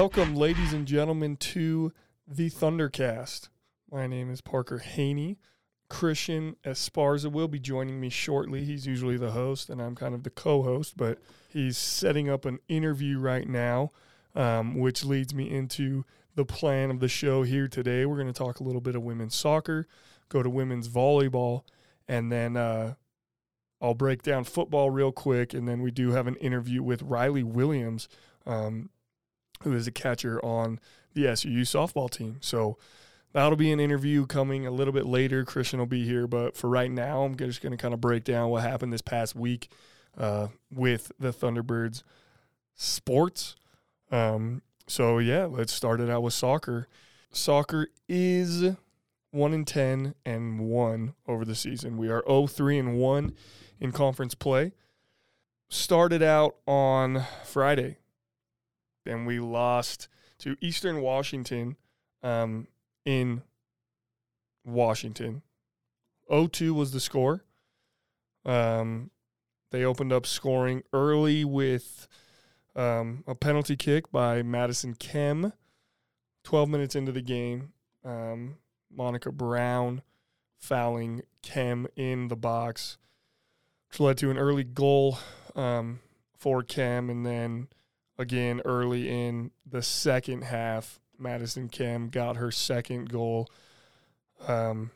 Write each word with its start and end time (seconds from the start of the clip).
Welcome, 0.00 0.36
ladies 0.36 0.72
and 0.72 0.86
gentlemen, 0.86 1.36
to 1.38 1.92
the 2.24 2.50
Thundercast. 2.50 3.48
My 3.90 4.06
name 4.06 4.30
is 4.30 4.40
Parker 4.40 4.78
Haney. 4.78 5.38
Christian 5.90 6.54
Esparza 6.64 7.32
will 7.32 7.48
be 7.48 7.58
joining 7.58 8.00
me 8.00 8.08
shortly. 8.08 8.64
He's 8.64 8.86
usually 8.86 9.16
the 9.16 9.32
host, 9.32 9.68
and 9.68 9.82
I'm 9.82 9.96
kind 9.96 10.14
of 10.14 10.22
the 10.22 10.30
co 10.30 10.62
host, 10.62 10.96
but 10.96 11.18
he's 11.48 11.76
setting 11.76 12.30
up 12.30 12.44
an 12.44 12.60
interview 12.68 13.18
right 13.18 13.48
now, 13.48 13.90
um, 14.36 14.78
which 14.78 15.04
leads 15.04 15.34
me 15.34 15.50
into 15.50 16.04
the 16.36 16.44
plan 16.44 16.92
of 16.92 17.00
the 17.00 17.08
show 17.08 17.42
here 17.42 17.66
today. 17.66 18.06
We're 18.06 18.22
going 18.22 18.32
to 18.32 18.32
talk 18.32 18.60
a 18.60 18.64
little 18.64 18.80
bit 18.80 18.94
of 18.94 19.02
women's 19.02 19.34
soccer, 19.34 19.88
go 20.28 20.44
to 20.44 20.48
women's 20.48 20.88
volleyball, 20.88 21.62
and 22.06 22.30
then 22.30 22.56
uh, 22.56 22.94
I'll 23.80 23.94
break 23.94 24.22
down 24.22 24.44
football 24.44 24.90
real 24.90 25.10
quick. 25.10 25.54
And 25.54 25.66
then 25.66 25.82
we 25.82 25.90
do 25.90 26.12
have 26.12 26.28
an 26.28 26.36
interview 26.36 26.84
with 26.84 27.02
Riley 27.02 27.42
Williams, 27.42 28.08
um, 28.46 28.90
who 29.62 29.72
is 29.72 29.86
a 29.86 29.92
catcher 29.92 30.44
on 30.44 30.80
the 31.14 31.24
SUU 31.24 31.60
softball 31.60 32.10
team. 32.10 32.36
So, 32.40 32.78
That'll 33.32 33.56
be 33.56 33.72
an 33.72 33.80
interview 33.80 34.26
coming 34.26 34.66
a 34.66 34.70
little 34.70 34.92
bit 34.92 35.04
later. 35.04 35.44
Christian 35.44 35.78
will 35.78 35.86
be 35.86 36.04
here, 36.04 36.26
but 36.26 36.56
for 36.56 36.68
right 36.68 36.90
now, 36.90 37.22
I'm 37.22 37.36
just 37.36 37.60
going 37.60 37.72
to 37.72 37.76
kind 37.76 37.92
of 37.92 38.00
break 38.00 38.24
down 38.24 38.48
what 38.48 38.62
happened 38.62 38.92
this 38.92 39.02
past 39.02 39.36
week 39.36 39.68
uh, 40.16 40.48
with 40.72 41.12
the 41.18 41.32
Thunderbirds 41.32 42.02
sports. 42.74 43.54
Um, 44.10 44.62
so 44.86 45.18
yeah, 45.18 45.44
let's 45.44 45.72
start 45.72 46.00
it 46.00 46.08
out 46.08 46.22
with 46.22 46.32
soccer. 46.32 46.88
Soccer 47.30 47.88
is 48.08 48.74
one 49.30 49.52
in 49.52 49.66
ten 49.66 50.14
and 50.24 50.60
one 50.60 51.14
over 51.26 51.44
the 51.44 51.54
season. 51.54 51.98
We 51.98 52.08
are 52.08 52.22
0-3 52.22 52.78
and 52.78 52.98
one 52.98 53.34
in 53.78 53.92
conference 53.92 54.34
play. 54.34 54.72
Started 55.68 56.22
out 56.22 56.56
on 56.66 57.26
Friday, 57.44 57.98
then 59.08 59.24
we 59.24 59.40
lost 59.40 60.08
to 60.38 60.56
Eastern 60.60 61.00
Washington. 61.00 61.76
Um, 62.22 62.66
in 63.08 63.40
Washington. 64.66 65.40
0-2 66.30 66.74
was 66.74 66.92
the 66.92 67.00
score. 67.00 67.42
Um, 68.44 69.10
they 69.70 69.82
opened 69.82 70.12
up 70.12 70.26
scoring 70.26 70.82
early 70.92 71.42
with 71.42 72.06
um, 72.76 73.24
a 73.26 73.34
penalty 73.34 73.76
kick 73.76 74.12
by 74.12 74.42
Madison 74.42 74.94
Kem. 74.94 75.54
12 76.44 76.68
minutes 76.68 76.94
into 76.94 77.12
the 77.12 77.22
game, 77.22 77.72
um, 78.04 78.56
Monica 78.90 79.32
Brown 79.32 80.02
fouling 80.58 81.22
Kem 81.42 81.86
in 81.96 82.28
the 82.28 82.36
box, 82.36 82.98
which 83.88 84.00
led 84.00 84.18
to 84.18 84.30
an 84.30 84.36
early 84.36 84.64
goal 84.64 85.18
um, 85.56 86.00
for 86.36 86.62
Kem. 86.62 87.08
And 87.08 87.24
then 87.24 87.68
again, 88.18 88.60
early 88.64 89.08
in 89.08 89.50
the 89.64 89.82
second 89.82 90.42
half, 90.42 91.00
Madison 91.18 91.68
Kem 91.68 92.08
got 92.08 92.36
her 92.36 92.50
second 92.50 93.10
goal 93.10 93.48
um, 94.46 94.90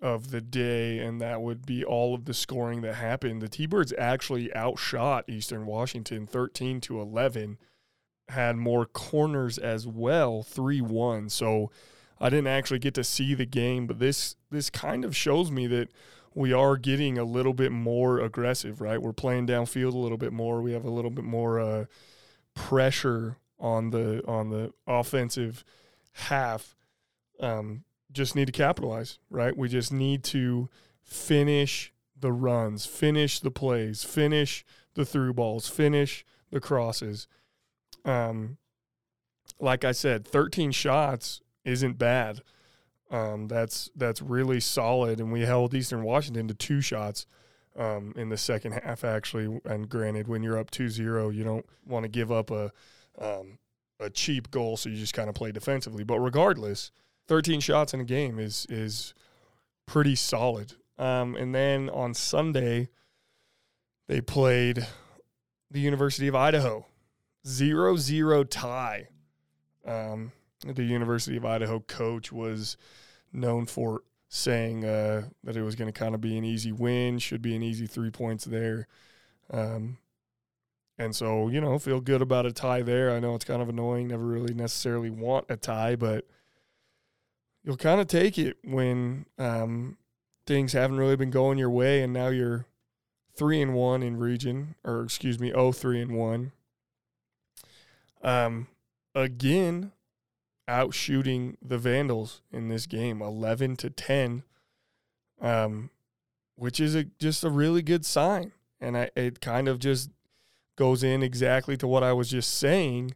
of 0.00 0.30
the 0.30 0.40
day, 0.40 0.98
and 0.98 1.20
that 1.20 1.40
would 1.40 1.64
be 1.64 1.84
all 1.84 2.14
of 2.14 2.24
the 2.24 2.34
scoring 2.34 2.82
that 2.82 2.94
happened. 2.94 3.42
The 3.42 3.48
T 3.48 3.66
Birds 3.66 3.92
actually 3.96 4.54
outshot 4.54 5.24
Eastern 5.28 5.66
Washington 5.66 6.26
13 6.26 6.80
to 6.82 7.00
11, 7.00 7.58
had 8.28 8.56
more 8.56 8.86
corners 8.86 9.58
as 9.58 9.86
well, 9.86 10.42
3 10.42 10.80
1. 10.80 11.28
So 11.28 11.70
I 12.20 12.30
didn't 12.30 12.48
actually 12.48 12.78
get 12.78 12.94
to 12.94 13.04
see 13.04 13.34
the 13.34 13.46
game, 13.46 13.86
but 13.86 13.98
this 13.98 14.36
this 14.50 14.70
kind 14.70 15.04
of 15.04 15.16
shows 15.16 15.50
me 15.50 15.66
that 15.68 15.90
we 16.34 16.52
are 16.52 16.76
getting 16.76 17.18
a 17.18 17.24
little 17.24 17.52
bit 17.52 17.72
more 17.72 18.20
aggressive, 18.20 18.80
right? 18.80 19.00
We're 19.00 19.12
playing 19.12 19.46
downfield 19.46 19.92
a 19.92 19.98
little 19.98 20.16
bit 20.16 20.32
more. 20.32 20.62
We 20.62 20.72
have 20.72 20.84
a 20.84 20.90
little 20.90 21.10
bit 21.10 21.24
more 21.24 21.60
uh, 21.60 21.84
pressure 22.54 23.36
on 23.58 23.90
the 23.90 24.22
on 24.26 24.50
the 24.50 24.72
offensive 24.86 25.64
half. 26.12 26.74
Um, 27.40 27.84
just 28.10 28.36
need 28.36 28.46
to 28.46 28.52
capitalize, 28.52 29.18
right? 29.30 29.56
We 29.56 29.68
just 29.68 29.92
need 29.92 30.22
to 30.24 30.68
finish 31.02 31.92
the 32.18 32.32
runs, 32.32 32.86
finish 32.86 33.40
the 33.40 33.50
plays, 33.50 34.04
finish 34.04 34.64
the 34.94 35.04
through 35.04 35.34
balls, 35.34 35.68
finish 35.68 36.24
the 36.50 36.60
crosses. 36.60 37.26
Um, 38.04 38.58
like 39.58 39.84
I 39.84 39.92
said, 39.92 40.26
13 40.26 40.72
shots 40.72 41.40
isn't 41.64 41.98
bad. 41.98 42.42
Um, 43.10 43.48
that's 43.48 43.90
that's 43.94 44.22
really 44.22 44.60
solid, 44.60 45.20
and 45.20 45.30
we 45.30 45.42
held 45.42 45.74
Eastern 45.74 46.02
Washington 46.02 46.48
to 46.48 46.54
two 46.54 46.80
shots 46.80 47.26
um, 47.76 48.12
in 48.16 48.28
the 48.28 48.36
second 48.36 48.72
half, 48.72 49.04
actually. 49.04 49.60
And 49.64 49.88
granted, 49.88 50.28
when 50.28 50.42
you're 50.42 50.58
up 50.58 50.70
2-0, 50.70 51.34
you 51.34 51.44
don't 51.44 51.66
want 51.86 52.04
to 52.04 52.08
give 52.08 52.30
up 52.30 52.50
a 52.50 52.72
um, 53.18 53.58
a 54.00 54.10
cheap 54.10 54.50
goal, 54.50 54.76
so 54.76 54.88
you 54.88 54.96
just 54.96 55.14
kind 55.14 55.28
of 55.28 55.34
play 55.34 55.52
defensively. 55.52 56.02
But 56.02 56.18
regardless, 56.18 56.90
13 57.28 57.60
shots 57.60 57.94
in 57.94 58.00
a 58.00 58.04
game 58.04 58.38
is 58.38 58.66
is 58.68 59.14
pretty 59.86 60.14
solid. 60.14 60.74
Um, 60.98 61.36
and 61.36 61.54
then 61.54 61.88
on 61.90 62.14
Sunday, 62.14 62.88
they 64.08 64.20
played 64.20 64.86
the 65.70 65.80
University 65.80 66.28
of 66.28 66.34
Idaho, 66.34 66.86
zero 67.46 67.96
zero 67.96 68.44
tie. 68.44 69.08
Um, 69.86 70.32
the 70.64 70.84
University 70.84 71.36
of 71.36 71.44
Idaho 71.44 71.80
coach 71.80 72.30
was 72.30 72.76
known 73.32 73.66
for 73.66 74.02
saying 74.34 74.82
uh, 74.82 75.28
that 75.44 75.58
it 75.58 75.62
was 75.62 75.74
going 75.74 75.92
to 75.92 75.98
kind 75.98 76.14
of 76.14 76.22
be 76.22 76.38
an 76.38 76.44
easy 76.44 76.72
win, 76.72 77.18
should 77.18 77.42
be 77.42 77.54
an 77.54 77.62
easy 77.62 77.86
three 77.86 78.10
points 78.10 78.46
there. 78.46 78.88
Um, 79.50 79.98
and 80.98 81.14
so, 81.14 81.48
you 81.48 81.60
know, 81.60 81.78
feel 81.78 82.00
good 82.00 82.22
about 82.22 82.46
a 82.46 82.52
tie 82.52 82.80
there. 82.80 83.10
I 83.10 83.20
know 83.20 83.34
it's 83.34 83.44
kind 83.44 83.60
of 83.60 83.68
annoying, 83.68 84.08
never 84.08 84.24
really 84.24 84.54
necessarily 84.54 85.10
want 85.10 85.44
a 85.50 85.56
tie, 85.58 85.96
but 85.96 86.26
you'll 87.62 87.76
kind 87.76 88.00
of 88.00 88.06
take 88.06 88.38
it 88.38 88.56
when 88.64 89.26
um, 89.38 89.98
things 90.46 90.72
haven't 90.72 90.96
really 90.96 91.16
been 91.16 91.30
going 91.30 91.58
your 91.58 91.68
way 91.68 92.02
and 92.02 92.14
now 92.14 92.28
you're 92.28 92.64
three 93.36 93.60
and 93.60 93.74
one 93.74 94.02
in 94.02 94.16
region, 94.16 94.76
or 94.82 95.02
excuse 95.02 95.38
me, 95.38 95.52
oh 95.52 95.72
three 95.72 96.00
and 96.00 96.16
one. 96.16 96.52
Um, 98.22 98.68
again, 99.14 99.92
out 100.68 100.94
shooting 100.94 101.56
the 101.60 101.78
Vandals 101.78 102.42
in 102.52 102.68
this 102.68 102.86
game, 102.86 103.20
eleven 103.20 103.76
to 103.76 103.90
ten, 103.90 104.42
um, 105.40 105.90
which 106.56 106.80
is 106.80 106.94
a 106.94 107.04
just 107.04 107.44
a 107.44 107.50
really 107.50 107.82
good 107.82 108.04
sign, 108.04 108.52
and 108.80 108.96
I 108.96 109.10
it 109.16 109.40
kind 109.40 109.68
of 109.68 109.78
just 109.78 110.10
goes 110.76 111.02
in 111.02 111.22
exactly 111.22 111.76
to 111.76 111.86
what 111.86 112.02
I 112.02 112.12
was 112.12 112.30
just 112.30 112.54
saying 112.54 113.14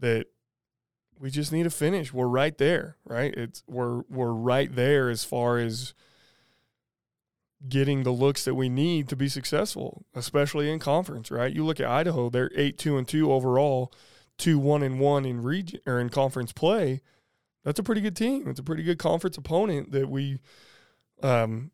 that 0.00 0.26
we 1.18 1.30
just 1.30 1.52
need 1.52 1.62
to 1.62 1.70
finish. 1.70 2.12
We're 2.12 2.26
right 2.26 2.56
there, 2.58 2.96
right? 3.04 3.32
It's 3.34 3.62
we're 3.68 4.02
we're 4.10 4.32
right 4.32 4.74
there 4.74 5.08
as 5.08 5.24
far 5.24 5.58
as 5.58 5.94
getting 7.68 8.02
the 8.02 8.10
looks 8.10 8.44
that 8.44 8.54
we 8.54 8.68
need 8.68 9.08
to 9.08 9.16
be 9.16 9.28
successful, 9.28 10.04
especially 10.14 10.70
in 10.70 10.78
conference, 10.78 11.30
right? 11.30 11.54
You 11.54 11.64
look 11.64 11.78
at 11.78 11.86
Idaho, 11.86 12.28
they're 12.28 12.48
8-2 12.50 12.98
and 12.98 13.06
2 13.06 13.32
overall, 13.32 13.92
2-1 14.42 14.84
and 14.84 15.00
1 15.00 15.24
in 15.24 15.42
region 15.42 15.80
or 15.86 16.00
in 16.00 16.08
conference 16.08 16.52
play. 16.52 17.00
That's 17.64 17.78
a 17.78 17.82
pretty 17.82 18.00
good 18.00 18.16
team. 18.16 18.48
It's 18.48 18.58
a 18.58 18.64
pretty 18.64 18.82
good 18.82 18.98
conference 18.98 19.36
opponent 19.36 19.92
that 19.92 20.08
we 20.08 20.38
um 21.22 21.70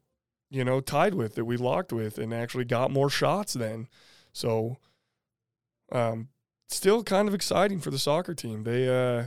you 0.51 0.65
know, 0.65 0.81
tied 0.81 1.15
with, 1.15 1.35
that 1.35 1.45
we 1.45 1.57
locked 1.57 1.93
with 1.93 2.19
and 2.19 2.33
actually 2.33 2.65
got 2.65 2.91
more 2.91 3.11
shots 3.11 3.53
then. 3.53 3.89
So 4.33 4.79
um, 5.93 6.29
still 6.69 7.03
kind 7.03 7.29
of 7.29 7.35
exciting 7.35 7.81
for 7.81 7.91
the 7.91 7.99
soccer 7.99 8.35
team. 8.35 8.65
They 8.65 8.89
uh, 8.89 9.27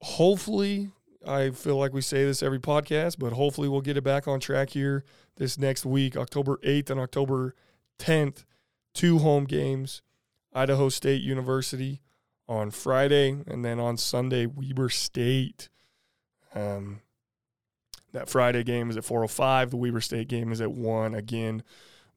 hopefully, 0.00 0.90
I 1.26 1.50
feel 1.50 1.76
like 1.76 1.92
we 1.92 2.00
say 2.00 2.24
this 2.24 2.42
every 2.42 2.60
podcast, 2.60 3.16
but 3.18 3.32
hopefully 3.32 3.68
we'll 3.68 3.80
get 3.80 3.96
it 3.96 4.04
back 4.04 4.26
on 4.26 4.40
track 4.40 4.70
here 4.70 5.04
this 5.36 5.58
next 5.58 5.84
week, 5.84 6.16
October 6.16 6.58
8th 6.64 6.90
and 6.90 7.00
October 7.00 7.54
10th. 7.98 8.44
Two 8.94 9.20
home 9.20 9.44
games, 9.44 10.02
Idaho 10.54 10.88
State 10.88 11.22
University 11.22 12.00
on 12.48 12.70
Friday, 12.70 13.36
and 13.46 13.64
then 13.64 13.80
on 13.80 13.96
Sunday, 13.96 14.46
Weber 14.46 14.88
State. 14.88 15.68
Um, 16.54 17.00
that 18.12 18.28
Friday 18.28 18.62
game 18.62 18.90
is 18.90 18.96
at 18.96 19.04
4:05. 19.04 19.70
The 19.70 19.76
Weber 19.76 20.00
State 20.00 20.28
game 20.28 20.52
is 20.52 20.60
at 20.60 20.72
one. 20.72 21.14
Again, 21.14 21.62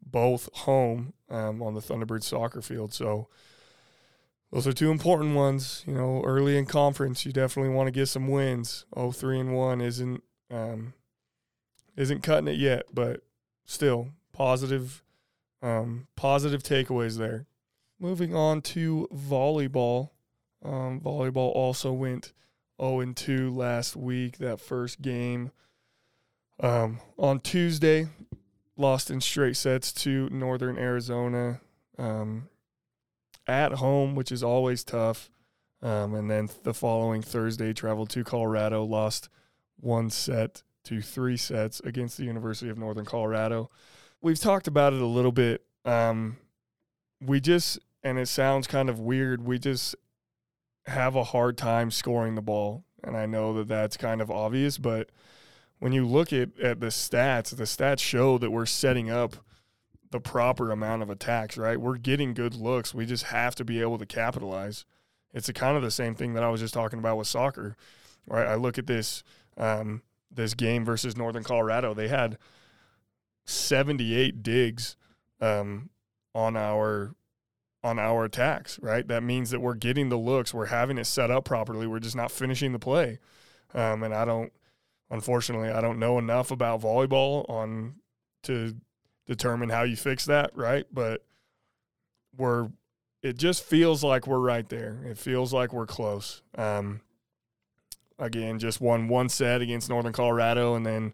both 0.06 0.50
home 0.54 1.14
um, 1.30 1.62
on 1.62 1.74
the 1.74 1.82
Thunderbird 1.82 2.24
soccer 2.24 2.62
field. 2.62 2.94
So 2.94 3.28
those 4.52 4.68
are 4.68 4.74
two 4.74 4.92
important 4.92 5.36
ones. 5.36 5.84
You 5.88 5.94
know, 5.94 6.22
early 6.24 6.58
in 6.58 6.66
conference, 6.66 7.26
you 7.26 7.32
definitely 7.32 7.74
want 7.74 7.88
to 7.88 7.92
get 7.92 8.08
some 8.08 8.28
wins. 8.28 8.86
Oh, 8.96 9.12
three 9.12 9.40
and 9.40 9.56
one 9.56 9.82
isn't 9.82 10.24
um, 10.52 10.94
isn't 11.96 12.24
cutting 12.24 12.48
it 12.48 12.58
yet, 12.58 12.84
but 12.94 13.22
still 13.66 14.10
positive 14.34 15.04
um, 15.62 16.08
positive 16.16 16.62
takeaways 16.62 17.18
there. 17.18 17.48
Moving 18.00 18.36
on 18.36 18.62
to 18.62 19.08
volleyball. 19.14 20.10
Um, 20.64 21.00
volleyball 21.00 21.56
also 21.56 21.94
went 21.94 22.34
0 22.82 23.00
and 23.00 23.16
2 23.16 23.54
last 23.54 23.96
week. 23.96 24.38
That 24.40 24.60
first 24.60 25.02
game 25.02 25.52
um, 26.60 27.00
on 27.18 27.40
Tuesday, 27.40 28.08
lost 28.78 29.10
in 29.10 29.22
straight 29.22 29.58
sets 29.58 29.92
to 29.94 30.30
Northern 30.30 30.78
Arizona 30.78 31.62
um, 31.98 32.50
at 33.48 33.74
home, 33.74 34.16
which 34.16 34.32
is 34.32 34.44
always 34.44 34.84
tough. 34.84 35.30
Um, 35.82 36.16
and 36.16 36.30
then 36.30 36.50
the 36.64 36.74
following 36.74 37.22
Thursday, 37.22 37.74
traveled 37.74 38.10
to 38.12 38.24
Colorado, 38.24 38.84
lost 38.84 39.30
one 39.80 40.10
set 40.10 40.64
to 40.86 41.02
three 41.02 41.38
sets 41.38 41.80
against 41.82 42.18
the 42.18 42.24
University 42.24 42.70
of 42.70 42.78
Northern 42.78 43.06
Colorado. 43.06 43.70
We've 44.22 44.40
talked 44.40 44.68
about 44.68 44.94
it 44.94 45.02
a 45.02 45.06
little 45.06 45.32
bit. 45.32 45.64
Um, 45.84 46.38
we 47.22 47.40
just, 47.40 47.80
and 48.06 48.20
it 48.20 48.28
sounds 48.28 48.68
kind 48.68 48.88
of 48.88 49.00
weird, 49.00 49.44
we 49.44 49.58
just 49.58 49.96
have 50.86 51.16
a 51.16 51.24
hard 51.24 51.58
time 51.58 51.90
scoring 51.90 52.36
the 52.36 52.42
ball. 52.42 52.84
And 53.04 53.18
I 53.18 53.26
know 53.26 53.52
that 53.54 53.68
that's 53.68 53.98
kind 53.98 54.22
of 54.22 54.30
obvious, 54.30 54.78
but 54.78 55.10
when 55.80 55.92
you 55.92 56.06
look 56.06 56.32
at, 56.32 56.58
at 56.60 56.80
the 56.80 56.88
stats, 56.88 57.56
the 57.56 57.64
stats 57.64 58.00
show 58.00 58.38
that 58.38 58.52
we're 58.52 58.68
setting 58.68 59.10
up 59.10 59.38
the 60.12 60.20
proper 60.20 60.72
amount 60.72 61.02
of 61.02 61.10
attacks, 61.10 61.58
right? 61.58 61.82
We're 61.82 61.98
getting 61.98 62.36
good 62.36 62.54
looks. 62.54 62.94
We 62.94 63.08
just 63.08 63.26
have 63.26 63.56
to 63.56 63.66
be 63.66 63.82
able 63.82 63.98
to 63.98 64.06
capitalize. 64.06 64.86
It's 65.34 65.52
kind 65.52 65.76
of 65.76 65.82
the 65.82 65.90
same 65.90 66.14
thing 66.14 66.36
that 66.36 66.44
I 66.44 66.50
was 66.50 66.62
just 66.62 66.76
talking 66.76 67.00
about 67.00 67.18
with 67.18 67.28
soccer, 67.28 67.76
right? 68.28 68.48
I 68.48 68.54
look 68.54 68.78
at 68.78 68.86
this 68.86 69.24
um, 69.58 70.04
this 70.32 70.54
game 70.54 70.86
versus 70.86 71.18
Northern 71.18 71.44
Colorado. 71.44 71.96
They 71.96 72.08
had 72.08 72.38
78 73.46 74.44
digs 74.44 74.96
um, 75.42 75.90
on 76.36 76.56
our 76.56 77.16
on 77.86 78.00
our 78.00 78.26
attacks, 78.26 78.80
right? 78.82 79.08
That 79.08 79.22
means 79.22 79.52
that 79.52 79.60
we're 79.60 79.76
getting 79.76 80.10
the 80.10 80.18
looks, 80.18 80.56
we're 80.56 80.66
having 80.66 80.98
it 80.98 81.06
set 81.06 81.30
up 81.30 81.46
properly, 81.46 81.86
we're 81.86 82.00
just 82.00 82.16
not 82.16 82.32
finishing 82.32 82.72
the 82.72 82.80
play. 82.80 83.20
Um, 83.76 84.02
and 84.02 84.12
I 84.12 84.26
don't, 84.26 84.52
unfortunately, 85.12 85.70
I 85.70 85.82
don't 85.82 86.00
know 86.00 86.18
enough 86.18 86.50
about 86.50 86.82
volleyball 86.82 87.48
on 87.48 87.98
to 88.44 88.76
determine 89.28 89.70
how 89.70 89.84
you 89.84 89.96
fix 89.96 90.26
that, 90.26 90.50
right? 90.56 90.88
But 90.92 91.24
we're, 92.36 92.70
it 93.22 93.38
just 93.38 93.64
feels 93.64 94.04
like 94.04 94.26
we're 94.26 94.40
right 94.40 94.68
there. 94.68 95.04
It 95.06 95.20
feels 95.20 95.54
like 95.54 95.72
we're 95.72 95.86
close. 95.86 96.42
Um, 96.58 97.02
again, 98.18 98.58
just 98.58 98.82
won 98.82 99.08
one 99.08 99.30
set 99.30 99.62
against 99.62 99.90
Northern 99.90 100.14
Colorado, 100.14 100.74
and 100.74 100.88
then 100.88 101.14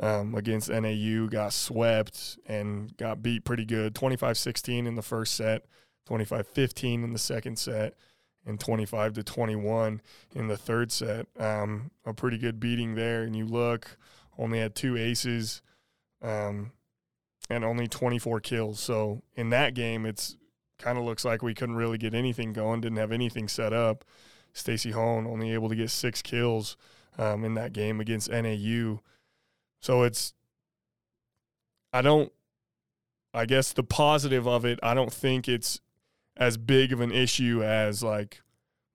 um, 0.00 0.34
against 0.34 0.70
NAU 0.70 1.26
got 1.26 1.52
swept 1.52 2.38
and 2.46 2.96
got 2.96 3.22
beat 3.22 3.44
pretty 3.44 3.66
good, 3.66 3.94
25-16 3.94 4.86
in 4.86 4.94
the 4.94 5.02
first 5.02 5.34
set. 5.34 5.66
25 6.06 6.46
15 6.46 7.04
in 7.04 7.12
the 7.12 7.18
second 7.18 7.58
set 7.58 7.94
and 8.46 8.60
25 8.60 9.14
to 9.14 9.22
21 9.22 10.00
in 10.34 10.46
the 10.46 10.56
third 10.56 10.92
set. 10.92 11.26
Um, 11.38 11.90
a 12.04 12.14
pretty 12.14 12.38
good 12.38 12.60
beating 12.60 12.94
there. 12.94 13.22
And 13.22 13.34
you 13.34 13.44
look, 13.44 13.98
only 14.38 14.60
had 14.60 14.74
two 14.74 14.96
aces 14.96 15.62
um, 16.22 16.70
and 17.50 17.64
only 17.64 17.88
24 17.88 18.40
kills. 18.40 18.80
So 18.80 19.22
in 19.34 19.50
that 19.50 19.74
game, 19.74 20.06
it's 20.06 20.36
kind 20.78 20.96
of 20.96 21.04
looks 21.04 21.24
like 21.24 21.42
we 21.42 21.54
couldn't 21.54 21.76
really 21.76 21.98
get 21.98 22.14
anything 22.14 22.52
going, 22.52 22.80
didn't 22.80 22.98
have 22.98 23.12
anything 23.12 23.48
set 23.48 23.72
up. 23.72 24.04
Stacy 24.52 24.92
Hone 24.92 25.26
only 25.26 25.52
able 25.52 25.68
to 25.68 25.76
get 25.76 25.90
six 25.90 26.22
kills 26.22 26.76
um, 27.18 27.44
in 27.44 27.54
that 27.54 27.72
game 27.72 28.00
against 28.00 28.30
NAU. 28.30 29.00
So 29.80 30.02
it's, 30.02 30.34
I 31.92 32.00
don't, 32.00 32.32
I 33.34 33.44
guess 33.44 33.72
the 33.72 33.82
positive 33.82 34.46
of 34.46 34.64
it, 34.64 34.78
I 34.82 34.94
don't 34.94 35.12
think 35.12 35.48
it's 35.48 35.80
as 36.36 36.56
big 36.56 36.92
of 36.92 37.00
an 37.00 37.12
issue 37.12 37.62
as 37.62 38.02
like 38.02 38.42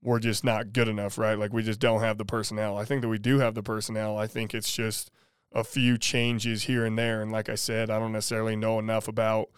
we're 0.04 0.20
just 0.20 0.44
not 0.44 0.74
good 0.74 0.88
enough, 0.88 1.18
right? 1.18 1.38
Like 1.38 1.54
we 1.54 1.64
just 1.64 1.80
don't 1.80 2.02
have 2.02 2.18
the 2.18 2.26
personnel. 2.26 2.78
I 2.78 2.86
think 2.86 3.02
that 3.02 3.08
we 3.10 3.20
do 3.20 3.40
have 3.40 3.54
the 3.54 3.64
personnel. 3.64 4.18
I 4.18 4.28
think 4.28 4.54
it's 4.54 4.74
just 4.74 5.12
a 5.52 5.64
few 5.64 5.98
changes 5.98 6.64
here 6.64 6.86
and 6.86 6.98
there. 6.98 7.22
And 7.22 7.32
like 7.32 7.50
I 7.50 7.56
said, 7.56 7.90
I 7.90 8.00
don't 8.00 8.12
necessarily 8.12 8.56
know 8.56 8.80
enough 8.80 9.08
about 9.08 9.50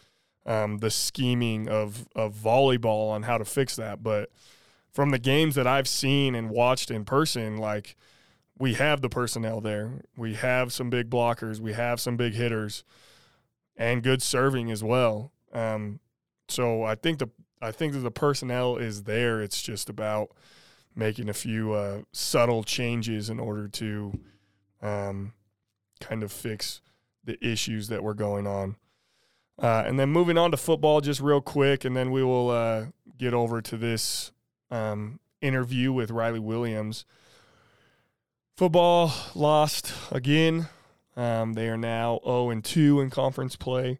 um, 0.45 0.79
the 0.79 0.91
scheming 0.91 1.69
of 1.69 2.07
of 2.15 2.35
volleyball 2.35 3.11
on 3.11 3.23
how 3.23 3.37
to 3.37 3.45
fix 3.45 3.75
that. 3.77 4.03
But 4.03 4.29
from 4.91 5.11
the 5.11 5.19
games 5.19 5.55
that 5.55 5.67
I've 5.67 5.87
seen 5.87 6.35
and 6.35 6.49
watched 6.49 6.91
in 6.91 7.05
person, 7.05 7.57
like 7.57 7.95
we 8.57 8.73
have 8.75 9.01
the 9.01 9.09
personnel 9.09 9.61
there. 9.61 10.01
We 10.15 10.35
have 10.35 10.71
some 10.71 10.89
big 10.89 11.09
blockers. 11.09 11.59
We 11.59 11.73
have 11.73 11.99
some 11.99 12.17
big 12.17 12.33
hitters, 12.33 12.83
and 13.75 14.03
good 14.03 14.21
serving 14.21 14.69
as 14.71 14.83
well. 14.83 15.31
Um, 15.53 15.99
so 16.49 16.83
I 16.83 16.95
think 16.95 17.19
the 17.19 17.29
I 17.63 17.71
think 17.71 17.93
that 17.93 17.99
the 17.99 18.11
personnel 18.11 18.77
is 18.77 19.03
there. 19.03 19.41
It's 19.41 19.61
just 19.61 19.89
about 19.89 20.31
making 20.95 21.29
a 21.29 21.33
few 21.33 21.73
uh, 21.73 22.01
subtle 22.11 22.63
changes 22.63 23.29
in 23.29 23.39
order 23.39 23.67
to 23.67 24.19
um, 24.81 25.33
kind 25.99 26.23
of 26.23 26.31
fix 26.31 26.81
the 27.23 27.43
issues 27.45 27.87
that 27.87 28.03
were 28.03 28.13
going 28.13 28.45
on. 28.45 28.75
Uh, 29.57 29.83
and 29.85 29.99
then 29.99 30.09
moving 30.09 30.37
on 30.37 30.51
to 30.51 30.57
football, 30.57 30.99
just 30.99 31.21
real 31.21 31.41
quick, 31.41 31.85
and 31.85 31.95
then 31.95 32.11
we 32.11 32.23
will 32.23 32.49
uh, 32.49 32.85
get 33.17 33.33
over 33.33 33.61
to 33.61 33.77
this 33.77 34.31
um, 34.69 35.19
interview 35.41 35.93
with 35.93 36.11
Riley 36.11 36.39
Williams. 36.39 37.05
Football 38.57 39.13
lost 39.35 39.93
again. 40.11 40.67
Um, 41.15 41.53
they 41.53 41.69
are 41.69 41.77
now 41.77 42.19
0 42.23 42.49
and 42.49 42.63
2 42.63 42.99
in 42.99 43.09
conference 43.09 43.55
play 43.55 43.99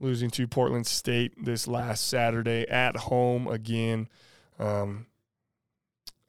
losing 0.00 0.30
to 0.30 0.46
Portland 0.46 0.86
State 0.86 1.32
this 1.42 1.66
last 1.66 2.06
Saturday 2.08 2.66
at 2.68 2.96
home 2.96 3.46
again. 3.48 4.08
Um, 4.58 5.06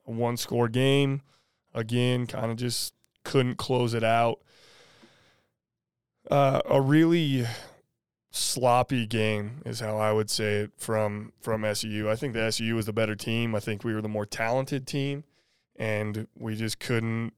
one 0.06 0.38
score 0.38 0.68
game. 0.68 1.22
Again, 1.74 2.26
kind 2.26 2.52
of 2.52 2.58
just 2.58 2.94
couldn't 3.24 3.56
close 3.56 3.94
it 3.94 4.04
out. 4.04 4.40
Uh, 6.30 6.62
a 6.66 6.82
really 6.82 7.46
sloppy 8.32 9.06
game 9.08 9.62
is 9.66 9.80
how 9.80 9.98
I 9.98 10.12
would 10.12 10.30
say 10.30 10.62
it 10.62 10.72
from 10.78 11.34
from 11.40 11.64
SU. 11.64 12.10
I 12.10 12.16
think 12.16 12.34
the 12.34 12.44
SU 12.44 12.76
was 12.76 12.86
the 12.86 12.94
better 12.94 13.16
team. 13.16 13.56
I 13.56 13.60
think 13.60 13.84
we 13.84 13.94
were 13.94 14.02
the 14.02 14.10
more 14.10 14.26
talented 14.26 14.88
team, 14.88 15.24
and 15.76 16.28
we 16.38 16.56
just 16.56 16.80
couldn't 16.80 17.34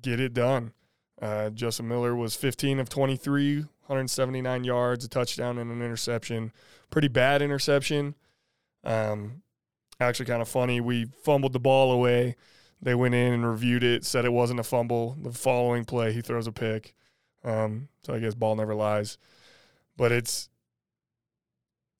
get 0.00 0.20
it 0.20 0.34
done. 0.34 0.72
Uh, 1.20 1.50
Justin 1.50 1.88
Miller 1.88 2.14
was 2.14 2.36
15 2.36 2.78
of 2.78 2.88
23, 2.88 3.66
179 3.88 4.64
yards, 4.64 5.04
a 5.04 5.08
touchdown, 5.08 5.58
and 5.58 5.70
an 5.70 5.82
interception. 5.82 6.52
Pretty 6.90 7.08
bad 7.08 7.42
interception. 7.42 8.14
Um, 8.84 9.42
actually, 10.00 10.26
kind 10.26 10.42
of 10.42 10.48
funny. 10.48 10.80
We 10.80 11.06
fumbled 11.22 11.52
the 11.52 11.60
ball 11.60 11.92
away. 11.92 12.36
They 12.80 12.94
went 12.94 13.14
in 13.14 13.32
and 13.32 13.48
reviewed 13.48 13.82
it, 13.82 14.04
said 14.04 14.24
it 14.24 14.32
wasn't 14.32 14.60
a 14.60 14.64
fumble. 14.64 15.16
The 15.20 15.32
following 15.32 15.84
play, 15.84 16.12
he 16.12 16.20
throws 16.20 16.46
a 16.46 16.52
pick. 16.52 16.94
Um, 17.44 17.88
so 18.04 18.14
I 18.14 18.20
guess 18.20 18.34
ball 18.34 18.56
never 18.56 18.74
lies. 18.74 19.18
But 19.96 20.12
it's 20.12 20.48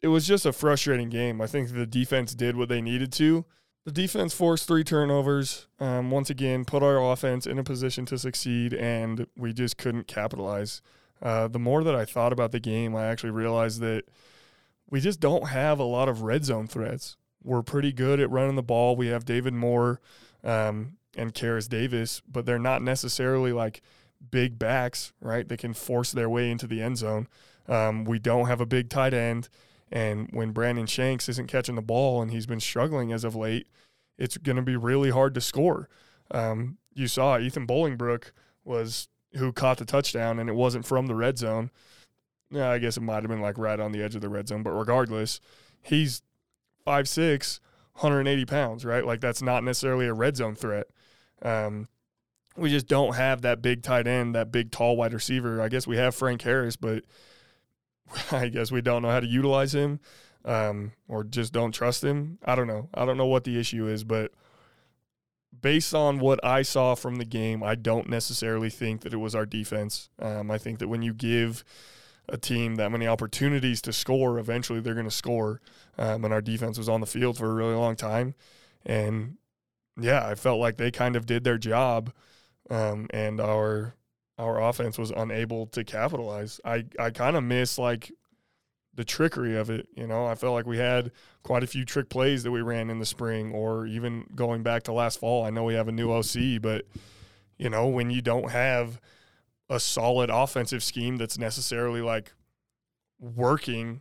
it 0.01 0.09
was 0.09 0.27
just 0.27 0.47
a 0.47 0.53
frustrating 0.53 1.09
game. 1.09 1.41
I 1.41 1.47
think 1.47 1.73
the 1.73 1.87
defense 1.87 2.35
did 2.35 2.57
what 2.57 2.69
they 2.69 2.81
needed 2.81 3.13
to. 3.15 3.45
The 3.85 3.93
defense 3.93 4.35
forced 4.35 4.69
three 4.69 4.85
turnovers. 4.85 5.67
Um, 5.81 6.11
once 6.11 6.31
again, 6.31 6.65
put 6.65 6.83
our 6.83 7.11
offense 7.11 7.47
in 7.47 7.59
a 7.59 7.65
position 7.65 8.05
to 8.07 8.19
succeed, 8.19 8.75
and 8.75 9.27
we 9.37 9.53
just 9.53 9.79
couldn't 9.79 10.07
capitalize. 10.07 10.83
Uh, 11.21 11.49
the 11.49 11.59
more 11.59 11.83
that 11.85 11.95
I 11.95 12.05
thought 12.05 12.33
about 12.33 12.53
the 12.53 12.61
game, 12.61 12.95
I 12.95 13.07
actually 13.07 13.31
realized 13.31 13.81
that 13.81 14.05
we 14.89 15.01
just 15.01 15.21
don't 15.21 15.49
have 15.49 15.79
a 15.79 15.85
lot 15.85 16.09
of 16.09 16.23
red 16.23 16.45
zone 16.45 16.67
threats. 16.67 17.17
We're 17.43 17.63
pretty 17.63 17.93
good 17.93 18.21
at 18.21 18.31
running 18.31 18.57
the 18.57 18.63
ball. 18.63 18.97
We 18.97 19.09
have 19.09 19.25
David 19.25 19.55
Moore 19.55 20.01
um, 20.45 20.97
and 21.17 21.35
Karis 21.35 21.69
Davis, 21.69 22.23
but 22.31 22.47
they're 22.47 22.59
not 22.59 22.83
necessarily 22.83 23.53
like 23.53 23.83
big 24.31 24.59
backs, 24.59 25.13
right? 25.21 25.49
They 25.49 25.57
can 25.57 25.75
force 25.75 26.13
their 26.13 26.29
way 26.29 26.51
into 26.51 26.67
the 26.67 26.83
end 26.83 26.99
zone. 26.99 27.29
Um, 27.69 28.05
we 28.05 28.19
don't 28.19 28.47
have 28.47 28.61
a 28.61 28.67
big 28.67 28.89
tight 28.89 29.15
end. 29.15 29.49
And 29.91 30.29
when 30.33 30.53
Brandon 30.53 30.87
Shanks 30.87 31.29
isn't 31.29 31.49
catching 31.49 31.75
the 31.75 31.83
ball 31.83 32.21
and 32.21 32.31
he's 32.31 32.47
been 32.47 32.61
struggling 32.61 33.13
as 33.13 33.25
of 33.25 33.35
late, 33.35 33.69
it's 34.19 34.37
going 34.37 34.57
to 34.57 34.63
be 34.63 34.77
really 34.77 35.11
hard 35.11 35.35
to 35.35 35.41
score. 35.41 35.89
Um, 36.31 36.79
you 36.93 37.07
saw 37.07 37.39
Ethan 37.39 37.67
Bolingbrook 37.67 38.33
was 38.65 39.09
who 39.35 39.53
caught 39.53 39.79
the 39.79 39.85
touchdown, 39.85 40.39
and 40.39 40.49
it 40.49 40.55
wasn't 40.55 40.87
from 40.87 41.07
the 41.07 41.15
red 41.15 41.39
zone. 41.39 41.71
Yeah, 42.51 42.71
I 42.71 42.79
guess 42.79 42.97
it 42.97 43.03
might 43.03 43.23
have 43.23 43.29
been 43.29 43.43
like 43.43 43.59
right 43.59 43.79
on 43.79 43.93
the 43.93 44.03
edge 44.03 44.15
of 44.15 44.23
the 44.23 44.29
red 44.29 44.49
zone, 44.49 44.63
but 44.63 44.71
regardless, 44.71 45.41
he's 45.83 46.23
5'6", 46.87 47.61
180 47.95 48.45
pounds, 48.47 48.85
right? 48.85 49.05
Like 49.05 49.21
that's 49.21 49.43
not 49.43 49.65
necessarily 49.65 50.07
a 50.07 50.15
red 50.15 50.37
zone 50.37 50.55
threat. 50.55 50.87
Um, 51.43 51.89
we 52.57 52.71
just 52.71 52.89
don't 52.89 53.15
have 53.15 53.43
that 53.43 53.63
big 53.63 53.83
tight 53.83 54.07
end, 54.07 54.35
that 54.35 54.51
big 54.51 54.71
tall 54.71 54.97
wide 54.97 55.13
receiver. 55.13 55.61
I 55.61 55.69
guess 55.69 55.87
we 55.87 55.97
have 55.97 56.15
Frank 56.15 56.43
Harris, 56.43 56.77
but 56.77 57.05
I 58.33 58.49
guess 58.49 58.73
we 58.73 58.81
don't 58.81 59.03
know 59.03 59.11
how 59.11 59.21
to 59.21 59.27
utilize 59.27 59.75
him, 59.75 60.01
um, 60.45 60.93
or 61.07 61.25
just 61.25 61.53
don't 61.53 61.73
trust 61.73 62.03
him. 62.03 62.39
I 62.45 62.55
don't 62.55 62.67
know. 62.67 62.89
I 62.95 63.05
don't 63.05 63.17
know 63.19 63.27
what 63.27 63.45
the 63.45 63.59
issue 63.59 63.87
is, 63.87 64.05
but 64.05 64.33
based 65.61 65.95
on 65.95 66.19
what 66.19 66.45
I 66.45 66.63
saw 66.63 66.95
from 66.95 67.17
the 67.17 67.25
game, 67.25 67.63
I 67.63 67.75
don't 67.75 68.09
necessarily 68.09 68.71
think 68.71 69.03
that 69.03 69.13
it 69.13 69.19
was 69.19 69.35
our 69.35 69.47
defense. 69.47 70.11
Um, 70.19 70.51
I 70.51 70.59
think 70.59 70.79
that 70.79 70.89
when 70.89 71.03
you 71.03 71.13
give 71.13 71.65
a 72.29 72.37
team 72.37 72.77
that 72.77 72.93
many 72.93 73.07
opportunities 73.07 73.81
to 73.83 73.93
score, 73.93 74.39
eventually 74.39 74.81
they're 74.81 74.95
going 74.95 75.07
to 75.07 75.11
score. 75.11 75.61
Um, 75.97 76.25
and 76.25 76.33
our 76.33 76.43
defense 76.43 76.79
was 76.79 76.89
on 76.89 77.01
the 77.01 77.07
field 77.07 77.39
for 77.39 77.51
a 77.51 77.55
really 77.55 77.75
long 77.75 77.97
time. 77.97 78.35
And 78.85 79.37
yeah, 79.99 80.27
I 80.27 80.35
felt 80.35 80.61
like 80.61 80.77
they 80.77 80.91
kind 80.91 81.17
of 81.17 81.27
did 81.27 81.45
their 81.45 81.59
job. 81.59 82.13
Um, 82.71 83.07
and 83.11 83.41
our 83.41 83.95
our 84.39 84.63
offense 84.63 84.99
was 84.99 85.11
unable 85.11 85.67
to 85.67 85.83
capitalize. 85.83 86.61
I, 86.65 86.85
I 86.99 87.11
kind 87.11 87.37
of 87.37 87.43
miss 87.43 87.77
like 87.77 88.13
the 88.99 89.05
trickery 89.05 89.57
of 89.57 89.71
it. 89.71 89.89
You 89.95 90.09
know, 90.09 90.27
I 90.27 90.35
felt 90.35 90.55
like 90.55 90.67
we 90.67 90.79
had 90.79 91.13
quite 91.45 91.63
a 91.63 91.69
few 91.69 91.85
trick 91.85 92.09
plays 92.09 92.43
that 92.43 92.51
we 92.51 92.63
ran 92.63 92.91
in 92.91 92.99
the 92.99 93.07
spring, 93.07 93.53
or 93.53 93.87
even 93.87 94.27
going 94.35 94.65
back 94.65 94.83
to 94.83 94.93
last 94.93 95.21
fall. 95.21 95.45
I 95.45 95.51
know 95.51 95.63
we 95.63 95.75
have 95.75 95.87
a 95.87 95.93
new 95.93 96.11
OC, 96.11 96.61
but 96.61 96.85
you 97.59 97.71
know, 97.71 97.87
when 97.87 98.11
you 98.11 98.21
don't 98.21 98.51
have 98.51 99.01
a 99.71 99.79
solid 99.79 100.31
offensive 100.31 100.83
scheme 100.83 101.17
that's 101.17 101.39
necessarily 101.39 102.03
like 102.03 102.33
working, 103.21 104.01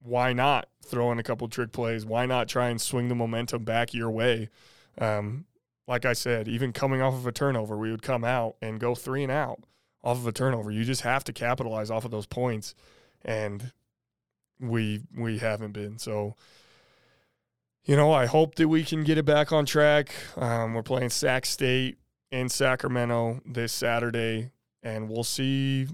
why 0.00 0.32
not 0.32 0.66
throw 0.82 1.12
in 1.12 1.18
a 1.18 1.22
couple 1.22 1.46
trick 1.46 1.70
plays? 1.70 2.06
Why 2.06 2.24
not 2.24 2.48
try 2.48 2.70
and 2.70 2.80
swing 2.80 3.08
the 3.08 3.14
momentum 3.14 3.64
back 3.64 3.92
your 3.92 4.10
way? 4.10 4.48
Um, 4.96 5.44
like 5.86 6.06
I 6.06 6.14
said, 6.14 6.48
even 6.48 6.72
coming 6.72 7.02
off 7.02 7.12
of 7.12 7.26
a 7.26 7.32
turnover, 7.32 7.76
we 7.76 7.90
would 7.90 8.02
come 8.02 8.24
out 8.24 8.56
and 8.62 8.80
go 8.80 8.94
three 8.94 9.22
and 9.22 9.32
out 9.32 9.62
off 10.02 10.16
of 10.16 10.26
a 10.26 10.32
turnover. 10.32 10.70
You 10.70 10.84
just 10.84 11.02
have 11.02 11.22
to 11.24 11.34
capitalize 11.34 11.90
off 11.90 12.06
of 12.06 12.10
those 12.10 12.24
points, 12.24 12.74
and 13.22 13.72
we 14.62 15.02
we 15.16 15.38
haven't 15.38 15.72
been. 15.72 15.98
So, 15.98 16.36
you 17.84 17.96
know, 17.96 18.12
I 18.12 18.26
hope 18.26 18.54
that 18.54 18.68
we 18.68 18.84
can 18.84 19.04
get 19.04 19.18
it 19.18 19.24
back 19.24 19.52
on 19.52 19.66
track. 19.66 20.14
Um, 20.36 20.74
we're 20.74 20.82
playing 20.82 21.10
Sac 21.10 21.44
State 21.44 21.98
in 22.30 22.48
Sacramento 22.48 23.40
this 23.44 23.72
Saturday, 23.72 24.52
and 24.82 25.08
we'll 25.08 25.24
see 25.24 25.88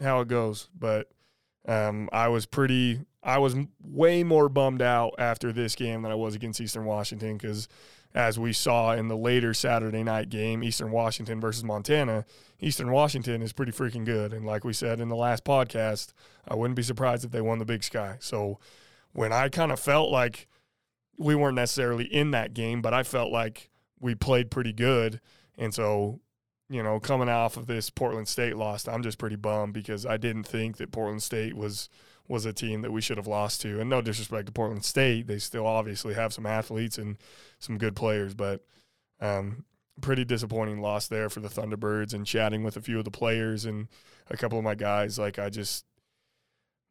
how 0.00 0.20
it 0.20 0.28
goes. 0.28 0.68
But 0.78 1.08
um, 1.66 2.08
I 2.12 2.28
was 2.28 2.46
pretty, 2.46 3.00
I 3.22 3.38
was 3.38 3.56
way 3.82 4.22
more 4.22 4.48
bummed 4.48 4.82
out 4.82 5.14
after 5.18 5.52
this 5.52 5.74
game 5.74 6.02
than 6.02 6.12
I 6.12 6.16
was 6.16 6.34
against 6.34 6.60
Eastern 6.60 6.84
Washington 6.84 7.36
because 7.36 7.68
as 8.14 8.38
we 8.38 8.52
saw 8.52 8.92
in 8.92 9.08
the 9.08 9.16
later 9.16 9.54
Saturday 9.54 10.02
night 10.02 10.28
game, 10.28 10.62
Eastern 10.62 10.90
Washington 10.90 11.40
versus 11.40 11.64
Montana, 11.64 12.26
Eastern 12.62 12.92
Washington 12.92 13.42
is 13.42 13.52
pretty 13.52 13.72
freaking 13.72 14.04
good. 14.04 14.32
And 14.32 14.46
like 14.46 14.64
we 14.64 14.72
said 14.72 15.00
in 15.00 15.08
the 15.08 15.16
last 15.16 15.44
podcast, 15.44 16.12
I 16.46 16.54
wouldn't 16.54 16.76
be 16.76 16.82
surprised 16.82 17.24
if 17.24 17.32
they 17.32 17.40
won 17.40 17.58
the 17.58 17.64
Big 17.64 17.82
Sky. 17.82 18.16
So 18.20 18.60
when 19.12 19.32
I 19.32 19.48
kind 19.48 19.72
of 19.72 19.80
felt 19.80 20.10
like 20.10 20.46
we 21.18 21.34
weren't 21.34 21.56
necessarily 21.56 22.04
in 22.04 22.30
that 22.30 22.54
game, 22.54 22.80
but 22.80 22.94
I 22.94 23.02
felt 23.02 23.32
like 23.32 23.68
we 24.00 24.14
played 24.14 24.50
pretty 24.50 24.72
good. 24.72 25.20
And 25.58 25.74
so, 25.74 26.20
you 26.70 26.82
know, 26.82 27.00
coming 27.00 27.28
off 27.28 27.56
of 27.56 27.66
this 27.66 27.90
Portland 27.90 28.28
State 28.28 28.56
loss, 28.56 28.86
I'm 28.86 29.02
just 29.02 29.18
pretty 29.18 29.36
bummed 29.36 29.74
because 29.74 30.06
I 30.06 30.16
didn't 30.16 30.44
think 30.44 30.76
that 30.76 30.92
Portland 30.92 31.22
State 31.22 31.54
was 31.54 31.88
was 32.28 32.46
a 32.46 32.52
team 32.52 32.82
that 32.82 32.92
we 32.92 33.00
should 33.00 33.16
have 33.16 33.26
lost 33.26 33.60
to. 33.62 33.80
And 33.80 33.90
no 33.90 34.00
disrespect 34.00 34.46
to 34.46 34.52
Portland 34.52 34.84
State, 34.84 35.26
they 35.26 35.38
still 35.38 35.66
obviously 35.66 36.14
have 36.14 36.32
some 36.32 36.46
athletes 36.46 36.96
and 36.96 37.18
some 37.58 37.76
good 37.76 37.96
players, 37.96 38.32
but 38.32 38.64
um, 39.20 39.64
pretty 40.00 40.24
disappointing 40.24 40.80
loss 40.80 41.08
there 41.08 41.28
for 41.28 41.40
the 41.40 41.48
Thunderbirds. 41.48 42.14
And 42.14 42.26
chatting 42.26 42.62
with 42.62 42.76
a 42.76 42.80
few 42.80 42.98
of 42.98 43.04
the 43.04 43.10
players 43.10 43.64
and 43.64 43.88
a 44.30 44.36
couple 44.36 44.58
of 44.58 44.64
my 44.64 44.74
guys, 44.74 45.18
like 45.18 45.38
I 45.38 45.50
just 45.50 45.84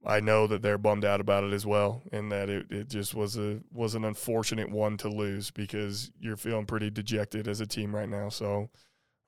I 0.04 0.20
know 0.20 0.48
that 0.48 0.62
they're 0.62 0.80
bummed 0.80 1.06
out 1.06 1.22
about 1.22 1.44
it 1.44 1.54
as 1.54 1.66
well, 1.66 2.02
and 2.12 2.32
that 2.32 2.50
it, 2.50 2.72
it 2.72 2.90
just 2.90 3.14
was 3.14 3.38
a 3.38 3.60
was 3.72 3.94
an 3.94 4.04
unfortunate 4.04 4.72
one 4.72 4.98
to 4.98 5.10
lose 5.10 5.52
because 5.52 6.12
you're 6.20 6.38
feeling 6.38 6.66
pretty 6.66 6.90
dejected 6.90 7.48
as 7.48 7.60
a 7.60 7.68
team 7.68 7.96
right 7.96 8.10
now. 8.10 8.30
So, 8.30 8.70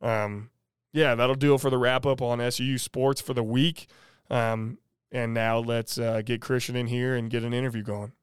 um, 0.02 0.50
yeah, 0.92 1.14
that'll 1.14 1.36
do 1.36 1.54
it 1.54 1.62
for 1.62 1.70
the 1.70 1.78
wrap 1.78 2.06
up 2.06 2.22
on 2.22 2.42
SU 2.42 2.78
sports 2.80 3.22
for 3.22 3.34
the 3.34 3.44
week. 3.44 3.88
Um, 4.32 4.80
and 5.12 5.34
now 5.34 5.60
let's 5.60 6.00
uh, 6.00 6.24
get 6.26 6.42
Christian 6.42 6.76
in 6.76 6.88
here 6.88 7.16
and 7.16 7.30
get 7.30 7.44
an 7.44 7.54
interview 7.54 7.84
going. 7.84 8.14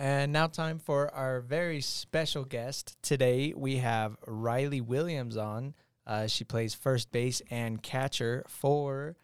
And 0.00 0.32
now, 0.32 0.46
time 0.46 0.78
for 0.78 1.12
our 1.12 1.40
very 1.40 1.80
special 1.80 2.44
guest. 2.44 2.96
Today, 3.02 3.52
we 3.56 3.78
have 3.78 4.16
Riley 4.28 4.80
Williams 4.80 5.36
on. 5.36 5.74
Uh, 6.06 6.28
she 6.28 6.44
plays 6.44 6.72
first 6.72 7.10
base 7.10 7.42
and 7.50 7.82
catcher 7.82 8.44
for 8.46 9.16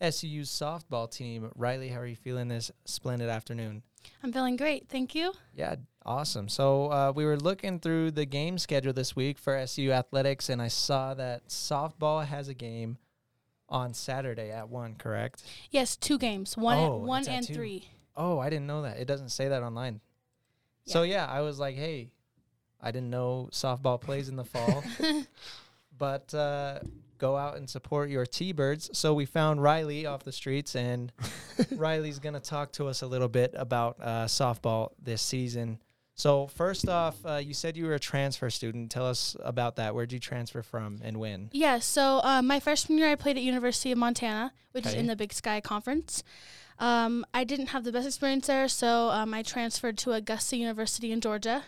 SU's 0.00 0.50
softball 0.50 1.08
team. 1.08 1.52
Riley, 1.54 1.88
how 1.90 2.00
are 2.00 2.06
you 2.06 2.16
feeling 2.16 2.48
this 2.48 2.72
splendid 2.84 3.28
afternoon? 3.28 3.84
I'm 4.24 4.32
feeling 4.32 4.56
great. 4.56 4.88
Thank 4.88 5.14
you. 5.14 5.34
Yeah, 5.54 5.76
awesome. 6.04 6.48
So, 6.48 6.90
uh, 6.90 7.12
we 7.14 7.24
were 7.24 7.36
looking 7.36 7.78
through 7.78 8.10
the 8.10 8.26
game 8.26 8.58
schedule 8.58 8.92
this 8.92 9.14
week 9.14 9.38
for 9.38 9.54
SU 9.54 9.92
athletics, 9.92 10.48
and 10.48 10.60
I 10.60 10.68
saw 10.68 11.14
that 11.14 11.46
softball 11.46 12.26
has 12.26 12.48
a 12.48 12.54
game 12.54 12.98
on 13.68 13.94
Saturday 13.94 14.50
at 14.50 14.68
1, 14.68 14.96
correct? 14.96 15.44
Yes, 15.70 15.96
two 15.96 16.18
games. 16.18 16.56
One, 16.56 16.78
Oh, 16.78 16.96
one 16.96 17.28
and 17.28 17.46
two. 17.46 17.54
three. 17.54 17.84
Oh, 18.16 18.40
I 18.40 18.50
didn't 18.50 18.66
know 18.66 18.82
that. 18.82 18.96
It 18.98 19.04
doesn't 19.06 19.28
say 19.28 19.46
that 19.48 19.62
online. 19.62 20.00
So 20.88 21.02
yeah, 21.02 21.26
I 21.26 21.42
was 21.42 21.58
like, 21.58 21.76
hey, 21.76 22.10
I 22.80 22.90
didn't 22.90 23.10
know 23.10 23.48
softball 23.52 24.00
plays 24.00 24.28
in 24.28 24.36
the 24.36 24.44
fall, 24.44 24.84
but 25.98 26.32
uh, 26.34 26.80
go 27.18 27.36
out 27.36 27.56
and 27.56 27.68
support 27.68 28.08
your 28.08 28.24
T-Birds. 28.24 28.90
So 28.96 29.14
we 29.14 29.24
found 29.24 29.62
Riley 29.62 30.06
off 30.06 30.22
the 30.22 30.32
streets, 30.32 30.76
and 30.76 31.12
Riley's 31.72 32.18
gonna 32.18 32.40
talk 32.40 32.72
to 32.72 32.86
us 32.86 33.02
a 33.02 33.06
little 33.06 33.28
bit 33.28 33.54
about 33.56 33.98
uh, 34.00 34.24
softball 34.26 34.92
this 35.02 35.22
season. 35.22 35.78
So 36.14 36.48
first 36.48 36.88
off, 36.88 37.14
uh, 37.24 37.36
you 37.36 37.54
said 37.54 37.76
you 37.76 37.86
were 37.86 37.94
a 37.94 38.00
transfer 38.00 38.50
student. 38.50 38.90
Tell 38.90 39.06
us 39.06 39.36
about 39.40 39.76
that. 39.76 39.94
Where'd 39.94 40.12
you 40.12 40.18
transfer 40.18 40.62
from 40.62 40.98
and 41.04 41.18
when? 41.18 41.48
Yeah, 41.52 41.78
so 41.78 42.20
um, 42.24 42.48
my 42.48 42.58
freshman 42.58 42.98
year, 42.98 43.08
I 43.08 43.14
played 43.14 43.36
at 43.36 43.44
University 43.44 43.92
of 43.92 43.98
Montana, 43.98 44.52
which 44.72 44.84
is 44.84 44.94
in 44.94 45.06
the 45.06 45.14
Big 45.14 45.32
Sky 45.32 45.60
Conference. 45.60 46.24
Um, 46.78 47.26
I 47.34 47.44
didn't 47.44 47.68
have 47.68 47.84
the 47.84 47.92
best 47.92 48.06
experience 48.06 48.46
there, 48.46 48.68
so 48.68 49.08
um, 49.10 49.34
I 49.34 49.42
transferred 49.42 49.98
to 49.98 50.12
Augusta 50.12 50.56
University 50.56 51.10
in 51.12 51.20
Georgia. 51.20 51.64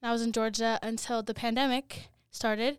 And 0.00 0.08
I 0.08 0.12
was 0.12 0.22
in 0.22 0.32
Georgia 0.32 0.78
until 0.82 1.22
the 1.22 1.34
pandemic 1.34 2.08
started. 2.30 2.78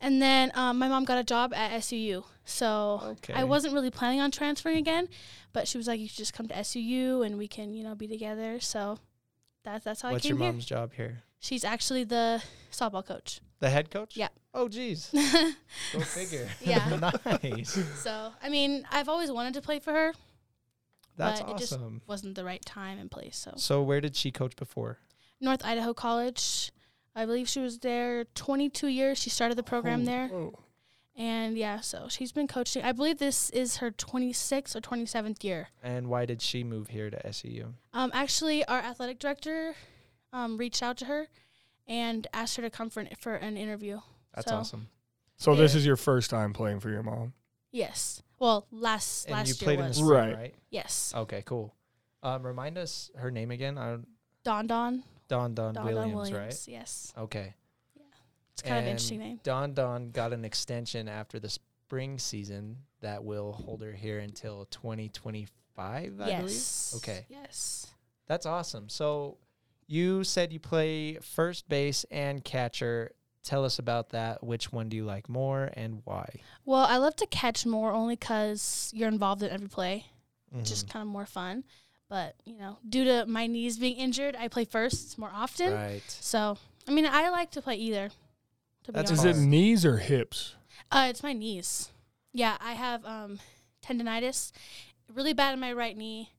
And 0.00 0.20
then 0.20 0.50
um, 0.54 0.78
my 0.78 0.88
mom 0.88 1.04
got 1.04 1.18
a 1.18 1.24
job 1.24 1.52
at 1.54 1.70
SUU. 1.80 2.24
So 2.44 3.00
Okay. 3.04 3.32
I 3.34 3.44
wasn't 3.44 3.74
really 3.74 3.90
planning 3.90 4.20
on 4.20 4.30
transferring 4.30 4.78
again, 4.78 5.08
but 5.52 5.68
she 5.68 5.78
was 5.78 5.86
like, 5.86 6.00
you 6.00 6.08
should 6.08 6.18
just 6.18 6.34
come 6.34 6.48
to 6.48 6.54
SUU 6.54 7.24
and 7.24 7.38
we 7.38 7.46
can, 7.48 7.72
you 7.74 7.84
know, 7.84 7.94
be 7.94 8.08
together. 8.08 8.58
So 8.60 8.98
that's, 9.64 9.84
that's 9.84 10.02
how 10.02 10.10
What's 10.12 10.26
I 10.26 10.28
your 10.28 10.36
came 10.36 10.42
here. 10.44 10.52
mom's 10.52 10.66
job 10.66 10.92
here? 10.94 11.22
She's 11.38 11.64
actually 11.64 12.04
the 12.04 12.42
softball 12.72 13.04
coach. 13.06 13.40
The 13.60 13.70
head 13.70 13.90
coach? 13.90 14.16
Yeah. 14.16 14.28
Oh, 14.54 14.68
geez. 14.68 15.08
Go 15.92 16.00
figure. 16.00 16.48
Yeah. 16.60 17.10
nice. 17.42 17.78
so, 18.02 18.32
I 18.42 18.48
mean, 18.48 18.84
I've 18.90 19.08
always 19.08 19.30
wanted 19.30 19.54
to 19.54 19.60
play 19.62 19.78
for 19.78 19.92
her. 19.92 20.12
That's 21.16 21.40
But 21.40 21.50
it 21.50 21.58
just- 21.58 21.72
awesome. 21.74 22.02
Wasn't 22.06 22.34
the 22.34 22.44
right 22.44 22.64
time 22.64 22.98
and 22.98 23.10
place. 23.10 23.36
So, 23.36 23.52
So 23.56 23.82
where 23.82 24.00
did 24.00 24.16
she 24.16 24.30
coach 24.30 24.56
before? 24.56 24.98
North 25.40 25.64
Idaho 25.64 25.92
College. 25.94 26.72
I 27.14 27.26
believe 27.26 27.48
she 27.48 27.60
was 27.60 27.78
there 27.80 28.24
22 28.24 28.86
years. 28.86 29.18
She 29.18 29.28
started 29.28 29.56
the 29.58 29.62
program 29.62 30.02
Oh, 30.02 30.04
there. 30.04 30.28
whoa. 30.28 30.58
And 31.14 31.58
yeah, 31.58 31.80
so 31.80 32.08
she's 32.08 32.32
been 32.32 32.48
coaching. 32.48 32.82
I 32.82 32.92
believe 32.92 33.18
this 33.18 33.50
is 33.50 33.76
her 33.78 33.90
26th 33.90 34.74
or 34.74 34.80
27th 34.80 35.44
year. 35.44 35.68
And 35.82 36.08
why 36.08 36.24
did 36.24 36.40
she 36.40 36.64
move 36.64 36.88
here 36.88 37.10
to 37.10 37.18
SUU? 37.28 37.74
Um, 37.92 38.10
actually, 38.14 38.64
our 38.64 38.78
athletic 38.78 39.18
director 39.18 39.74
um, 40.32 40.56
reached 40.56 40.82
out 40.82 40.96
to 40.98 41.04
her 41.04 41.28
and 41.86 42.26
asked 42.32 42.56
her 42.56 42.62
to 42.62 42.70
come 42.70 42.88
for 42.88 43.00
an, 43.00 43.10
for 43.20 43.34
an 43.34 43.58
interview. 43.58 44.00
That's 44.34 44.48
So- 44.48 44.56
awesome. 44.56 44.88
So 45.36 45.54
this 45.56 45.74
is 45.74 45.84
your 45.84 45.96
first 45.96 46.30
time 46.30 46.52
playing 46.54 46.80
for 46.80 46.88
your 46.88 47.02
mom. 47.02 47.34
Yes. 47.72 48.22
Well, 48.42 48.66
last 48.72 49.26
And 49.26 49.34
last 49.36 49.46
you 49.48 49.54
year 49.54 49.64
played 49.66 49.78
in 49.78 49.84
the 49.84 49.88
was. 49.90 49.96
spring, 49.98 50.10
Right. 50.10 50.34
right? 50.36 50.54
yes. 50.68 51.12
Okay, 51.14 51.42
cool. 51.46 51.72
Um, 52.24 52.44
remind 52.44 52.76
us 52.76 53.08
her 53.16 53.30
name 53.30 53.52
again. 53.52 53.78
I 53.78 53.90
don't, 53.90 54.06
Don 54.42 54.66
Don. 54.66 55.04
Don 55.28 55.54
Don, 55.54 55.74
Don 55.74 55.84
Williams, 55.86 56.04
Don 56.10 56.14
Williams. 56.16 56.36
right? 56.66 56.68
Yes. 56.74 57.12
Okay. 57.16 57.54
Yeah. 57.94 58.02
It's 58.54 58.62
kind 58.62 58.78
of 58.78 58.82
an 58.84 58.90
interesting 58.90 59.20
name. 59.20 59.40
Don 59.44 59.74
Don 59.74 60.10
got 60.10 60.32
an 60.32 60.44
extension 60.44 61.08
after 61.08 61.38
the 61.38 61.48
spring 61.48 62.18
season 62.18 62.78
that 63.00 63.22
will 63.22 63.52
hold 63.52 63.80
her 63.82 63.92
here 63.92 64.18
until 64.18 64.64
2025, 64.72 65.50
I 65.78 66.08
believe. 66.08 66.28
yes. 66.28 66.94
Okay. 66.96 67.26
Yes. 67.28 67.86
That's 68.26 68.44
awesome. 68.44 68.88
So 68.88 69.38
you 69.86 70.24
said 70.24 70.52
you 70.52 70.58
play 70.58 71.14
first 71.22 71.68
base 71.68 72.04
and 72.10 72.42
catcher. 72.42 73.12
Tell 73.44 73.64
us 73.64 73.78
about 73.78 74.10
that. 74.10 74.42
Which 74.44 74.72
one 74.72 74.88
do 74.88 74.96
you 74.96 75.04
like 75.04 75.28
more 75.28 75.70
and 75.74 76.02
why? 76.04 76.40
Well, 76.64 76.84
I 76.84 76.96
love 76.98 77.16
to 77.16 77.26
catch 77.26 77.66
more 77.66 77.92
only 77.92 78.14
because 78.14 78.90
you're 78.94 79.08
involved 79.08 79.42
in 79.42 79.50
every 79.50 79.68
play. 79.68 80.06
It's 80.54 80.68
Mhm. 80.70 80.72
just 80.72 80.88
kind 80.88 81.02
of 81.02 81.08
more 81.08 81.26
fun. 81.26 81.64
But, 82.08 82.36
you 82.44 82.58
know, 82.58 82.78
due 82.88 83.04
to 83.04 83.26
my 83.26 83.46
knees 83.46 83.78
being 83.78 83.96
injured, 83.96 84.36
I 84.36 84.48
play 84.48 84.64
first 84.64 85.18
more 85.18 85.30
often. 85.32 85.72
right. 85.72 86.02
So, 86.08 86.58
I 86.86 86.90
mean, 86.92 87.06
I 87.06 87.30
like 87.30 87.50
to 87.52 87.62
play 87.62 87.76
either. 87.76 88.10
To 88.84 88.92
be 88.92 88.96
That's 88.96 89.10
Is 89.12 89.24
it 89.24 89.36
knees 89.36 89.84
or 89.86 89.96
hips? 89.98 90.54
Uh, 90.90 91.06
it's 91.08 91.22
my 91.22 91.32
knees. 91.32 91.90
Yeah, 92.32 92.56
I 92.60 92.72
have 92.74 93.04
um, 93.06 93.38
tendonitis, 93.82 94.52
really 95.12 95.32
bad 95.32 95.54
in 95.54 95.60
my 95.60 95.72
right 95.72 95.96
knee, 95.96 96.30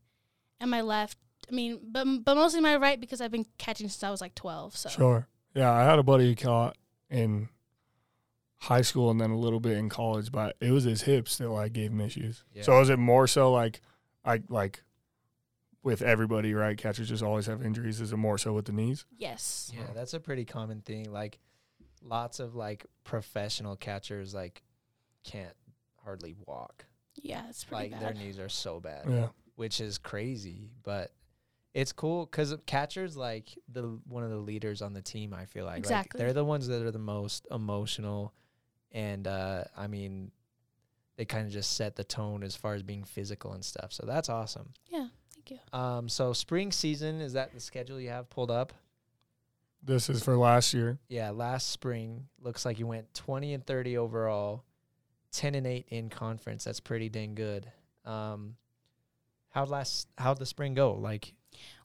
and 0.60 0.70
my 0.70 0.82
left. 0.82 1.18
I 1.50 1.54
mean, 1.56 1.80
but 1.84 2.06
but 2.24 2.36
mostly 2.36 2.62
my 2.62 2.76
right 2.78 3.00
because 3.00 3.20
I've 3.22 3.32
been 3.32 3.46
catching 3.58 3.90
since 3.90 4.04
I 4.04 4.10
was 4.10 4.22
like 4.22 4.36
twelve. 4.36 4.76
So 4.78 4.90
Sure. 4.90 5.28
Yeah, 5.56 5.72
I 5.72 5.84
had 5.84 6.00
a 6.00 6.04
buddy 6.04 6.30
who 6.30 6.36
caught 6.36 6.76
in 7.14 7.50
high 8.58 8.82
school 8.82 9.12
and 9.12 9.20
then 9.20 9.30
a 9.30 9.38
little 9.38 9.60
bit 9.60 9.78
in 9.78 9.90
college, 9.90 10.32
but 10.32 10.56
it 10.60 10.72
was 10.72 10.84
his 10.86 11.02
hips 11.04 11.38
that 11.38 11.50
like 11.50 11.74
gave 11.74 11.92
him 11.92 12.02
issues. 12.02 12.44
Yeah. 12.54 12.64
So 12.64 12.80
is 12.82 12.90
it 12.90 12.98
more 13.00 13.28
so 13.28 13.52
like 13.52 13.82
I 14.26 14.42
like 14.50 14.84
with 15.84 16.02
everybody, 16.02 16.54
right? 16.54 16.78
Catchers 16.78 17.10
just 17.10 17.24
always 17.24 17.46
have 17.48 17.62
injuries. 17.62 18.00
Is 18.00 18.14
it 18.14 18.18
more 18.18 18.38
so 18.38 18.54
with 18.54 18.66
the 18.66 18.72
knees? 18.72 19.06
yes, 19.18 19.72
Yeah, 19.74 19.84
that's 19.94 20.14
a 20.14 20.20
pretty 20.20 20.46
common 20.46 20.82
thing. 20.82 21.12
Like 21.12 21.40
lots 22.02 22.40
of 22.40 22.56
like 22.56 22.86
professional 23.04 23.76
catchers 23.76 24.34
like 24.34 24.64
can't 25.26 25.56
hardly 26.04 26.34
walk. 26.46 26.86
yeah, 27.22 27.44
it's 27.50 27.64
pretty 27.66 27.92
Like 27.92 28.00
their 28.00 28.14
knees 28.14 28.40
are 28.40 28.50
so 28.50 28.80
bad. 28.80 29.04
Yeah. 29.10 29.28
which 29.56 29.80
is 29.82 29.98
crazy, 29.98 30.72
but 30.84 31.12
it's 31.74 31.92
cool 31.92 32.26
because 32.26 32.56
catchers 32.66 33.18
like 33.18 33.58
the 33.72 34.00
one 34.08 34.24
of 34.24 34.30
the 34.30 34.38
leaders 34.38 34.82
on 34.82 34.94
the 34.94 35.02
team. 35.02 35.34
I 35.34 35.46
feel 35.46 35.66
like 35.66 35.74
Like, 35.74 35.80
Exactly. 35.80 36.20
they're 36.20 36.34
the 36.34 36.46
ones 36.46 36.68
that 36.68 36.82
are 36.84 36.92
the 36.92 37.00
most 37.00 37.48
emotional, 37.52 38.34
and 38.92 39.28
uh, 39.28 39.64
I 39.76 39.88
mean, 39.88 40.32
they 41.18 41.26
kind 41.26 41.46
of 41.48 41.52
just 41.54 41.76
set 41.76 41.96
the 41.96 42.04
tone 42.04 42.44
as 42.44 42.56
far 42.56 42.74
as 42.76 42.84
being 42.84 43.04
physical 43.04 43.54
and 43.54 43.64
stuff. 43.66 43.92
So 43.94 44.06
that's 44.06 44.30
awesome. 44.30 44.70
Yeah, 44.90 45.08
thank 45.34 45.52
you. 45.52 45.60
Um, 45.80 46.10
so 46.10 46.34
spring 46.34 46.72
season 46.72 47.22
is 47.22 47.34
that 47.34 47.54
the 47.54 47.60
schedule 47.60 48.00
you 48.00 48.10
have 48.10 48.30
pulled 48.30 48.52
up? 48.52 48.74
This 49.86 50.10
is 50.10 50.24
for 50.24 50.38
last 50.38 50.74
year. 50.74 50.98
Yeah, 51.10 51.32
last 51.32 51.70
spring 51.72 52.28
looks 52.40 52.66
like 52.66 52.80
you 52.80 52.88
went 52.88 53.14
20 53.16 53.54
and 53.54 53.66
30 53.66 53.98
overall, 53.98 54.64
10 55.34 55.56
and 55.56 55.68
8 55.68 55.88
in 55.90 56.10
conference. 56.10 56.64
That's 56.64 56.80
pretty 56.80 57.10
dang 57.10 57.36
good. 57.36 57.70
Um 58.06 58.56
how'd 59.50 59.70
last 59.70 60.08
how'd 60.18 60.40
the 60.40 60.46
spring 60.46 60.74
go? 60.74 60.94
Like 60.94 61.34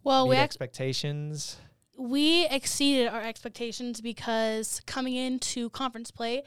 Well, 0.05 0.29
we 0.29 0.37
expectations? 0.37 1.57
we 1.99 2.47
exceeded 2.47 3.09
our 3.09 3.21
expectations 3.21 4.01
because 4.01 4.81
coming 4.87 5.15
into 5.17 5.69
conference 5.71 6.11
play, 6.11 6.45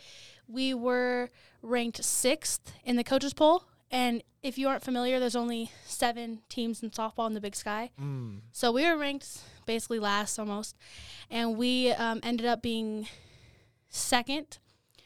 we 0.47 0.73
were 0.73 1.29
ranked 1.61 2.03
sixth 2.03 2.73
in 2.83 2.95
the 2.95 3.03
coaches 3.03 3.33
poll. 3.33 3.65
And 3.91 4.23
if 4.41 4.57
you 4.57 4.69
aren't 4.69 4.83
familiar, 4.83 5.19
there's 5.19 5.35
only 5.35 5.69
seven 5.85 6.39
teams 6.47 6.81
in 6.81 6.91
softball 6.91 7.27
in 7.27 7.33
the 7.33 7.41
Big 7.41 7.55
Sky. 7.55 7.91
Mm. 8.01 8.39
So 8.53 8.71
we 8.71 8.85
were 8.85 8.97
ranked 8.97 9.39
basically 9.65 9.99
last 9.99 10.39
almost, 10.39 10.77
and 11.29 11.57
we 11.57 11.91
um, 11.91 12.21
ended 12.23 12.47
up 12.47 12.61
being 12.61 13.07
second. 13.89 14.59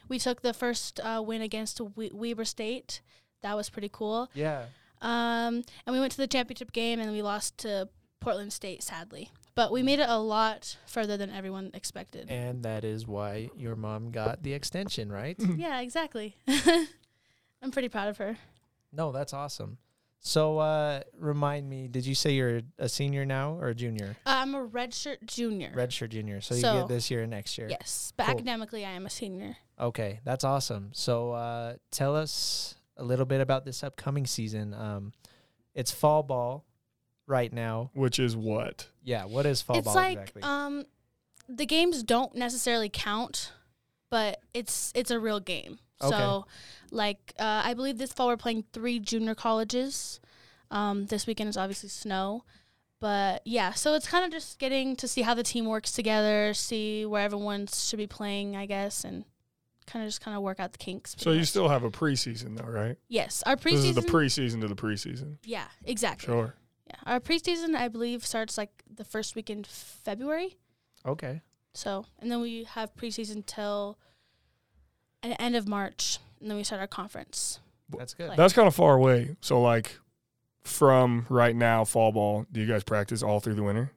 We 0.07 0.19
took 0.19 0.43
the 0.43 0.53
first 0.53 0.99
uh, 0.99 1.23
win 1.25 1.41
against 1.41 1.81
we- 1.95 2.11
Weber 2.13 2.45
State. 2.45 3.01
That 3.41 3.55
was 3.55 3.71
pretty 3.71 3.89
cool. 3.91 4.29
Yeah. 4.35 4.65
Um, 5.01 5.63
and 5.85 5.93
we 5.93 5.99
went 5.99 6.11
to 6.13 6.17
the 6.17 6.27
championship 6.27 6.71
game 6.71 6.99
and 6.99 7.11
we 7.11 7.21
lost 7.21 7.57
to 7.59 7.89
Portland 8.19 8.53
State, 8.53 8.81
sadly. 8.83 9.31
But 9.55 9.71
we 9.71 9.83
made 9.83 9.99
it 9.99 10.09
a 10.09 10.17
lot 10.17 10.77
further 10.85 11.15
than 11.15 11.29
everyone 11.29 11.71
expected. 11.73 12.29
And 12.29 12.63
that 12.63 12.83
is 12.83 13.07
why 13.07 13.49
your 13.55 13.75
mom 13.75 14.11
got 14.11 14.43
the 14.43 14.53
extension, 14.53 15.11
right? 15.11 15.37
yeah, 15.55 15.79
exactly. 15.81 16.35
I'm 17.61 17.71
pretty 17.71 17.89
proud 17.89 18.09
of 18.09 18.17
her. 18.17 18.37
no, 18.91 19.11
that's 19.11 19.33
awesome. 19.33 19.77
So 20.19 20.57
uh 20.57 21.01
remind 21.19 21.69
me, 21.69 21.87
did 21.87 22.05
you 22.05 22.15
say 22.15 22.31
you're 22.33 22.61
a 22.79 22.89
senior 22.89 23.25
now 23.25 23.53
or 23.59 23.67
a 23.67 23.75
junior? 23.75 24.17
Uh, 24.25 24.37
I'm 24.41 24.55
a 24.55 24.67
redshirt 24.67 25.23
junior. 25.27 25.71
Redshirt 25.75 26.09
junior. 26.09 26.41
So, 26.41 26.55
you 26.55 26.61
get 26.63 26.87
this 26.87 27.11
year 27.11 27.21
and 27.21 27.29
next 27.29 27.57
year. 27.59 27.67
Yes, 27.69 28.11
but 28.17 28.25
Cool. 28.25 28.33
academically, 28.35 28.85
I 28.85 28.91
am 28.91 29.05
a 29.05 29.09
senior. 29.11 29.57
Okay, 29.79 30.21
that's 30.23 30.43
awesome. 30.43 30.89
So 30.93 31.31
uh, 31.33 31.75
tell 31.91 32.15
us 32.15 32.73
a 32.97 33.03
little 33.03 33.25
bit 33.25 33.39
about 33.39 33.65
this 33.65 33.83
upcoming 33.83 34.25
season. 34.25 34.73
Um, 34.73 35.13
it's 35.75 35.91
fall 35.91 36.23
ball 36.23 36.65
right 37.27 37.51
now. 37.51 37.91
Which 37.93 38.19
is 38.19 38.35
what? 38.35 38.87
Yeah, 39.03 39.25
what 39.25 39.45
is 39.45 39.61
fall 39.61 39.77
it's 39.77 39.85
ball 39.85 39.95
like 39.95 40.17
exactly? 40.19 40.41
um, 40.43 40.85
the 41.47 41.65
games 41.65 42.03
don't 42.03 42.35
necessarily 42.35 42.89
count, 42.89 43.51
but 44.09 44.39
it's 44.53 44.91
it's 44.95 45.11
a 45.11 45.19
real 45.19 45.39
game. 45.39 45.79
Okay. 46.01 46.15
So, 46.15 46.45
like 46.91 47.33
uh, 47.39 47.61
I 47.65 47.73
believe 47.73 47.97
this 47.97 48.13
fall 48.13 48.27
we're 48.27 48.37
playing 48.37 48.65
three 48.73 48.99
junior 48.99 49.35
colleges. 49.35 50.19
Um, 50.71 51.05
this 51.05 51.27
weekend 51.27 51.49
is 51.49 51.57
obviously 51.57 51.89
snow, 51.89 52.43
but 52.99 53.41
yeah. 53.45 53.71
So 53.73 53.93
it's 53.93 54.07
kind 54.07 54.25
of 54.25 54.31
just 54.31 54.59
getting 54.59 54.95
to 54.97 55.07
see 55.07 55.21
how 55.21 55.33
the 55.33 55.43
team 55.43 55.65
works 55.65 55.91
together, 55.91 56.53
see 56.53 57.05
where 57.05 57.21
everyone 57.23 57.67
should 57.67 57.97
be 57.97 58.07
playing, 58.07 58.55
I 58.55 58.65
guess, 58.65 59.03
and 59.03 59.25
kind 59.85 60.03
of 60.03 60.09
just 60.09 60.21
kind 60.21 60.35
of 60.35 60.41
work 60.41 60.59
out 60.59 60.71
the 60.71 60.79
kinks. 60.79 61.11
So 61.11 61.25
pretty 61.25 61.35
you 61.35 61.41
much. 61.41 61.49
still 61.49 61.69
have 61.69 61.83
a 61.83 61.91
preseason 61.91 62.57
though, 62.57 62.69
right? 62.69 62.97
yes, 63.07 63.43
our 63.45 63.55
preseason. 63.55 63.71
This 63.71 63.85
is 63.85 63.95
the 63.95 64.01
preseason 64.01 64.61
to 64.61 64.67
the 64.67 64.75
preseason. 64.75 65.37
yeah, 65.43 65.65
exactly. 65.85 66.25
Sure. 66.25 66.55
Yeah, 67.05 67.13
our 67.13 67.19
preseason 67.19 67.75
I 67.75 67.87
believe 67.87 68.25
starts 68.25 68.57
like 68.57 68.83
the 68.93 69.03
first 69.05 69.35
week 69.35 69.49
in 69.49 69.63
February. 69.63 70.57
okay. 71.05 71.41
So, 71.73 72.05
and 72.19 72.31
then 72.31 72.39
we 72.39 72.63
have 72.63 72.95
preseason 72.95 73.45
till 73.45 73.97
an 75.23 75.33
end 75.33 75.57
of 75.57 75.67
March, 75.67 76.19
and 76.39 76.49
then 76.49 76.55
we 76.57 76.63
start 76.63 76.79
our 76.79 76.87
conference. 76.87 77.59
That's 77.89 78.13
good. 78.13 78.29
Like- 78.29 78.37
That's 78.37 78.53
kind 78.53 78.67
of 78.67 78.73
far 78.75 78.95
away. 78.95 79.35
So 79.41 79.61
like 79.61 79.97
from 80.63 81.25
right 81.29 81.55
now, 81.55 81.83
fall 81.83 82.11
ball, 82.13 82.45
do 82.51 82.61
you 82.61 82.65
guys 82.67 82.83
practice 82.85 83.21
all 83.21 83.39
through 83.41 83.55
the 83.55 83.63
winter? 83.63 83.91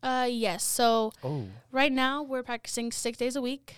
Uh, 0.00 0.28
yes. 0.30 0.62
So 0.62 1.12
oh, 1.24 1.46
right 1.72 1.90
now 1.90 2.22
we're 2.22 2.44
practicing 2.44 2.92
six 2.92 3.18
days 3.18 3.34
a 3.34 3.42
week, 3.42 3.74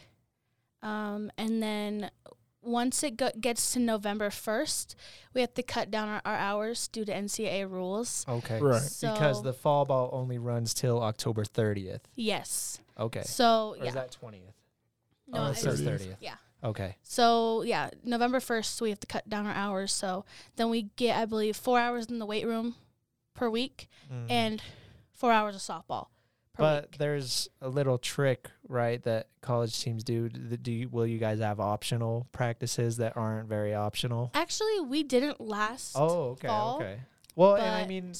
um, 0.83 1.33
and 1.39 1.63
then 1.63 2.11
once 2.63 3.03
it 3.03 3.17
go- 3.17 3.31
gets 3.41 3.73
to 3.73 3.79
November 3.79 4.31
first, 4.31 4.95
we 5.35 5.41
have 5.41 5.55
to 5.55 5.63
cut 5.63 5.91
down 5.91 6.09
our, 6.09 6.21
our 6.25 6.37
hours 6.37 6.89
due 6.89 7.05
to 7.05 7.13
NCAA 7.13 7.71
rules. 7.71 8.25
okay. 8.29 8.61
Right. 8.61 8.83
Because 9.01 9.43
the 9.43 9.53
fall 9.53 9.85
ball 9.85 10.11
only 10.13 10.39
runs 10.39 10.75
till 10.75 11.03
October 11.03 11.45
30th. 11.45 12.01
yes. 12.17 12.79
Okay. 12.99 13.23
So 13.25 13.77
Or 13.79 13.85
yeah, 13.85 13.89
is 13.89 13.95
that 13.95 14.17
20th? 14.23 14.41
no, 15.29 15.39
oh, 15.41 15.47
it 15.47 15.51
it's- 15.59 15.63
says 15.63 15.81
30th. 15.81 16.01
30th. 16.11 16.17
Yeah. 16.21 16.35
Okay. 16.63 16.97
So 17.03 17.63
yeah, 17.63 17.89
November 18.05 18.39
first 18.41 18.83
we 18.83 18.91
have 18.91 19.01
to 19.01 19.07
cut 19.07 19.27
down 19.29 19.47
our 19.47 19.55
hours. 19.55 19.91
So 19.93 20.27
then 20.57 20.69
we 20.69 20.91
get, 20.97 21.17
I 21.17 21.25
believe, 21.25 21.57
four 21.57 21.79
hours 21.81 22.07
in 22.07 22.19
the 22.19 22.27
weight 22.27 22.47
room 22.47 22.75
per 23.35 23.49
week 23.49 23.89
Mhm. 24.13 24.27
and 24.31 24.63
four 25.15 25.33
hours 25.33 25.55
of 25.57 25.63
softball 25.63 26.09
per 26.09 26.20
But 26.61 26.85
week. 26.85 26.99
there's 26.99 27.49
a 27.61 27.69
little 27.69 27.99
trick, 27.99 28.49
right, 28.69 29.03
that 29.05 29.29
college 29.41 29.81
teams 29.81 30.05
do. 30.05 30.29
Do 30.29 30.71
you, 30.71 30.89
will 30.89 31.07
you 31.07 31.19
guys 31.19 31.41
have 31.41 31.59
optional 31.61 32.27
practices 32.33 32.99
that 32.99 33.17
aren't 33.17 33.49
very 33.49 33.75
optional? 33.75 34.31
Actually, 34.35 34.81
we 34.81 35.03
didn't 35.03 35.41
last. 35.41 35.95
Oh, 35.97 36.31
okay, 36.31 36.49
fall, 36.49 36.77
okay. 36.77 37.01
Well, 37.35 37.57
and 37.57 37.71
I 37.71 37.87
mean, 37.87 38.13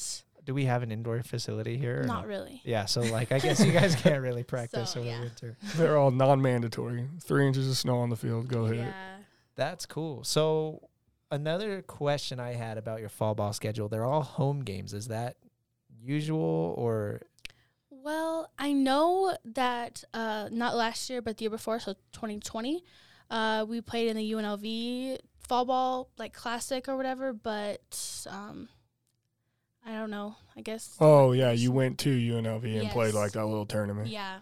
do 0.43 0.53
we 0.53 0.65
have 0.65 0.83
an 0.83 0.91
indoor 0.91 1.21
facility 1.23 1.77
here? 1.77 2.01
or 2.01 2.03
not 2.03 2.23
no? 2.23 2.29
really. 2.29 2.61
Yeah, 2.63 2.85
so 2.85 3.01
like 3.01 3.31
I 3.31 3.39
guess 3.39 3.63
you 3.63 3.71
guys 3.71 3.95
can't 3.95 4.21
really 4.21 4.43
practice 4.55 4.91
So, 4.91 5.01
over 5.01 5.09
yeah. 5.09 5.19
winter. 5.21 5.57
They're 5.75 5.97
all 5.97 6.11
non-mandatory. 6.11 7.07
Three 7.21 7.47
inches 7.47 7.69
of 7.69 7.77
snow 7.77 7.99
on 7.99 8.09
the 8.09 8.15
field. 8.15 8.47
Go 8.47 8.65
ahead. 8.65 8.77
Yeah. 8.77 9.17
That's 9.55 9.85
cool. 9.85 10.23
So 10.23 10.89
another 11.29 11.81
question 11.81 12.39
I 12.39 12.53
had 12.53 12.77
about 12.77 12.99
your 12.99 13.09
fall 13.09 13.35
ball 13.35 13.53
schedule, 13.53 13.87
they're 13.87 14.05
all 14.05 14.23
home 14.23 14.61
games. 14.63 14.93
Is 14.93 15.09
that 15.09 15.35
usual 16.03 16.73
or 16.77 17.21
Well, 18.03 18.49
I 18.57 18.73
know 18.73 19.35
that 19.45 20.03
uh, 20.13 20.49
not 20.51 20.75
last 20.75 21.09
year, 21.09 21.21
but 21.21 21.37
the 21.37 21.43
year 21.43 21.49
before, 21.51 21.79
so 21.79 21.93
2020, 22.13 22.83
uh, 23.29 23.65
we 23.67 23.81
played 23.81 24.07
in 24.07 24.17
the 24.17 24.31
UNLV 24.31 25.19
fall 25.47 25.65
ball 25.65 26.09
like 26.17 26.33
classic 26.33 26.87
or 26.87 26.97
whatever. 26.97 27.33
But 27.33 28.25
um, 28.29 28.69
I 29.85 29.93
don't 29.93 30.09
know. 30.09 30.35
I 30.55 30.61
guess. 30.61 30.95
Oh 30.99 31.31
yeah, 31.31 31.51
you 31.51 31.71
went 31.71 31.99
to 31.99 32.09
UNLV 32.09 32.79
and 32.81 32.89
played 32.89 33.13
like 33.13 33.33
that 33.33 33.45
little 33.45 33.65
tournament. 33.65 34.07
Yeah. 34.07 34.39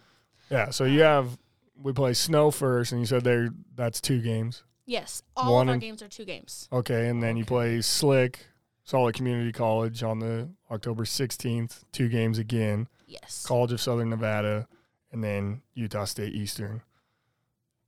Yeah. 0.50 0.70
So 0.70 0.86
you 0.86 1.02
have 1.02 1.38
we 1.82 1.92
play 1.94 2.14
snow 2.14 2.52
first, 2.52 2.92
and 2.92 3.02
you 3.02 3.06
said 3.08 3.24
there 3.24 3.50
that's 3.76 4.00
two 4.02 4.22
games. 4.22 4.64
Yes. 4.86 5.22
All 5.36 5.54
One 5.54 5.68
of 5.68 5.70
our 5.70 5.74
and- 5.74 5.82
games 5.82 6.02
are 6.02 6.08
two 6.08 6.26
games. 6.26 6.68
Okay, 6.72 7.08
and 7.10 7.22
then 7.22 7.38
you 7.38 7.46
play 7.46 7.80
Slick, 7.82 8.40
Salt 8.86 9.06
Lake 9.06 9.16
Community 9.16 9.52
College 9.52 10.02
on 10.02 10.18
the 10.20 10.50
October 10.72 11.04
16th, 11.04 11.84
two 11.92 12.08
games 12.10 12.40
again. 12.40 12.88
Yes. 13.10 13.46
College 13.46 13.72
of 13.72 13.82
Southern 13.82 14.10
Nevada, 14.10 14.68
and 15.12 15.24
then 15.24 15.62
Utah 15.74 16.06
State 16.06 16.34
Eastern 16.34 16.82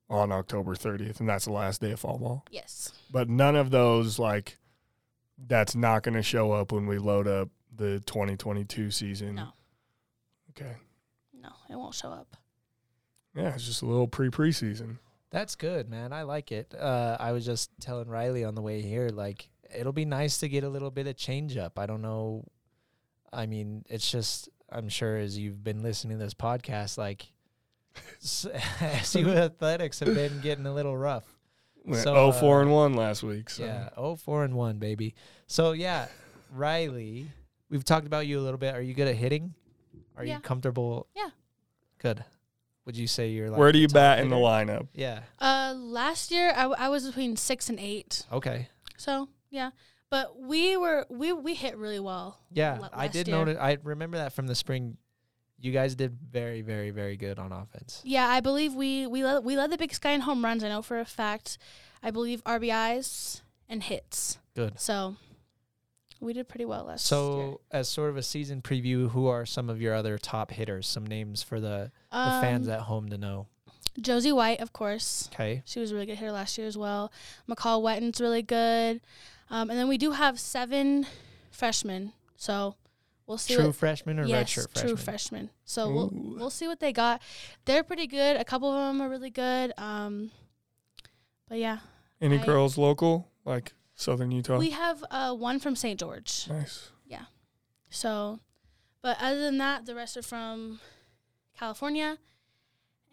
on 0.09 0.31
October 0.31 0.75
30th, 0.75 1.19
and 1.19 1.29
that's 1.29 1.45
the 1.45 1.51
last 1.51 1.79
day 1.79 1.91
of 1.91 1.99
fall 1.99 2.17
ball. 2.17 2.45
Yes. 2.51 2.91
But 3.11 3.29
none 3.29 3.55
of 3.55 3.71
those 3.71 4.19
like 4.19 4.57
that's 5.47 5.75
not 5.75 6.03
going 6.03 6.15
to 6.15 6.23
show 6.23 6.51
up 6.51 6.71
when 6.71 6.85
we 6.87 6.97
load 6.97 7.27
up 7.27 7.49
the 7.75 7.99
2022 8.01 8.91
season. 8.91 9.35
No. 9.35 9.47
Okay. 10.51 10.75
No, 11.33 11.49
it 11.69 11.75
won't 11.75 11.95
show 11.95 12.09
up. 12.09 12.35
Yeah, 13.35 13.53
it's 13.53 13.65
just 13.65 13.81
a 13.81 13.85
little 13.85 14.07
pre 14.07 14.29
preseason. 14.29 14.97
That's 15.29 15.55
good, 15.55 15.89
man. 15.89 16.11
I 16.11 16.23
like 16.23 16.51
it. 16.51 16.73
Uh, 16.77 17.15
I 17.19 17.31
was 17.31 17.45
just 17.45 17.71
telling 17.79 18.09
Riley 18.09 18.43
on 18.43 18.55
the 18.55 18.61
way 18.61 18.81
here, 18.81 19.09
like 19.09 19.49
it'll 19.73 19.93
be 19.93 20.05
nice 20.05 20.39
to 20.39 20.49
get 20.49 20.65
a 20.65 20.69
little 20.69 20.91
bit 20.91 21.07
of 21.07 21.15
change 21.15 21.55
up. 21.55 21.79
I 21.79 21.85
don't 21.85 22.01
know. 22.01 22.45
I 23.31 23.45
mean, 23.45 23.85
it's 23.89 24.11
just 24.11 24.49
I'm 24.71 24.89
sure 24.89 25.17
as 25.17 25.37
you've 25.37 25.63
been 25.63 25.83
listening 25.83 26.17
to 26.19 26.23
this 26.23 26.33
podcast, 26.33 26.97
like 26.97 27.27
s- 28.21 28.45
SU 28.81 29.29
athletics 29.31 29.99
have 29.99 30.13
been 30.13 30.39
getting 30.41 30.65
a 30.65 30.73
little 30.73 30.97
rough. 30.97 31.25
Went 31.83 32.03
So, 32.03 32.15
oh 32.15 32.31
four 32.31 32.59
uh, 32.59 32.61
and 32.61 32.71
one 32.71 32.93
last 32.93 33.23
week. 33.23 33.49
So. 33.49 33.63
Yeah. 33.65 33.89
Oh, 33.97 34.15
four 34.15 34.43
and 34.43 34.55
one, 34.55 34.77
baby. 34.77 35.15
So 35.47 35.71
yeah, 35.71 36.07
Riley, 36.53 37.27
we've 37.69 37.83
talked 37.85 38.05
about 38.07 38.27
you 38.27 38.39
a 38.39 38.43
little 38.43 38.57
bit. 38.59 38.75
Are 38.75 38.81
you 38.81 38.93
good 38.93 39.07
at 39.07 39.15
hitting? 39.15 39.53
Are 40.17 40.23
Yeah. 40.25 40.35
you 40.35 40.41
comfortable? 40.41 41.07
Yeah. 41.15 41.29
Good. 41.99 42.23
Would 42.85 42.97
you 42.97 43.07
say 43.07 43.29
you're 43.29 43.49
like 43.49 43.59
Where 43.59 43.71
do 43.71 43.79
you 43.79 43.87
top 43.87 43.93
bat 43.93 44.19
in 44.19 44.29
the 44.29 44.35
lineup? 44.35 44.87
Yeah. 44.93 45.21
Uh, 45.39 45.73
last 45.77 46.31
year 46.31 46.49
I, 46.51 46.63
w- 46.63 46.75
I 46.77 46.89
was 46.89 47.05
between 47.05 47.35
six 47.35 47.69
and 47.69 47.79
eight. 47.79 48.25
Okay. 48.31 48.69
So 48.97 49.29
yeah, 49.49 49.71
but 50.11 50.39
we 50.39 50.77
were 50.77 51.07
we 51.09 51.33
we 51.33 51.55
hit 51.55 51.75
really 51.77 51.99
well. 51.99 52.37
Yeah, 52.51 52.77
I 52.93 53.07
did 53.07 53.27
year. 53.27 53.37
notice. 53.37 53.57
I 53.59 53.77
remember 53.81 54.17
that 54.17 54.33
from 54.33 54.45
the 54.45 54.53
spring. 54.53 54.97
You 55.57 55.71
guys 55.71 55.93
did 55.95 56.17
very, 56.31 56.61
very, 56.63 56.89
very 56.89 57.17
good 57.17 57.37
on 57.37 57.51
offense. 57.51 58.01
Yeah, 58.03 58.27
I 58.27 58.39
believe 58.41 58.73
we 58.75 59.07
we 59.07 59.23
led, 59.23 59.43
we 59.43 59.57
led 59.57 59.71
the 59.71 59.77
Big 59.77 59.93
Sky 59.93 60.11
in 60.11 60.21
home 60.21 60.43
runs. 60.43 60.63
I 60.63 60.69
know 60.69 60.81
for 60.83 60.99
a 60.99 61.05
fact. 61.05 61.57
I 62.03 62.11
believe 62.11 62.43
RBIs 62.43 63.41
and 63.69 63.81
hits. 63.83 64.39
Good. 64.55 64.79
So 64.79 65.15
we 66.19 66.33
did 66.33 66.47
pretty 66.49 66.65
well 66.65 66.85
last 66.85 67.09
year. 67.11 67.17
So, 67.17 67.61
as 67.71 67.87
sort 67.89 68.09
of 68.09 68.17
a 68.17 68.23
season 68.23 68.61
preview, 68.61 69.11
who 69.11 69.27
are 69.27 69.45
some 69.45 69.69
of 69.69 69.81
your 69.81 69.93
other 69.93 70.17
top 70.17 70.51
hitters? 70.51 70.87
Some 70.87 71.05
names 71.05 71.41
for 71.43 71.59
the, 71.59 71.91
the 72.11 72.39
fans 72.41 72.67
Um, 72.67 72.73
at 72.73 72.79
home 72.81 73.09
to 73.09 73.17
know. 73.17 73.47
Josie 73.99 74.31
White, 74.31 74.61
of 74.61 74.71
course. 74.71 75.29
Okay. 75.33 75.63
She 75.65 75.79
was 75.79 75.91
a 75.91 75.95
really 75.95 76.05
good 76.05 76.17
hitter 76.17 76.31
last 76.31 76.57
year 76.57 76.67
as 76.67 76.77
well. 76.77 77.11
McCall 77.49 77.81
Wetton's 77.81 78.21
really 78.21 78.41
good. 78.41 79.01
Um, 79.51 79.69
and 79.69 79.77
then 79.77 79.87
we 79.87 79.97
do 79.97 80.11
have 80.11 80.39
seven 80.39 81.05
freshmen. 81.51 82.13
So 82.37 82.75
we'll 83.27 83.37
see 83.37 83.53
True 83.55 83.67
what 83.67 83.75
freshman 83.75 84.17
or 84.19 84.25
yes, 84.25 84.49
redshirt 84.55 84.73
true 84.73 84.95
freshman? 84.95 84.97
freshmen. 84.97 85.49
So 85.65 85.91
we'll 85.91 86.09
we'll 86.13 86.49
see 86.49 86.67
what 86.67 86.79
they 86.79 86.91
got. 86.93 87.21
They're 87.65 87.83
pretty 87.83 88.07
good. 88.07 88.37
A 88.37 88.45
couple 88.45 88.71
of 88.71 88.87
them 88.87 89.01
are 89.01 89.09
really 89.09 89.29
good. 89.29 89.73
Um, 89.77 90.31
but 91.49 91.59
yeah, 91.59 91.79
Any 92.21 92.39
I- 92.39 92.45
girls 92.45 92.77
local, 92.77 93.27
like 93.45 93.73
Southern 93.93 94.31
Utah? 94.31 94.57
we 94.57 94.69
have 94.71 95.03
uh, 95.11 95.35
one 95.35 95.59
from 95.59 95.75
St. 95.75 95.99
George. 95.99 96.47
nice. 96.49 96.89
Yeah. 97.05 97.25
So, 97.89 98.39
but 99.01 99.17
other 99.21 99.41
than 99.41 99.57
that, 99.57 99.85
the 99.85 99.93
rest 99.93 100.15
are 100.15 100.21
from 100.21 100.79
California, 101.59 102.17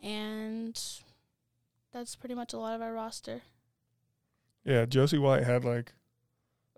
and 0.00 0.80
that's 1.92 2.14
pretty 2.14 2.36
much 2.36 2.52
a 2.52 2.58
lot 2.58 2.76
of 2.76 2.80
our 2.82 2.92
roster. 2.92 3.42
Yeah, 4.64 4.84
Josie 4.86 5.18
White 5.18 5.42
had 5.44 5.64
like 5.64 5.94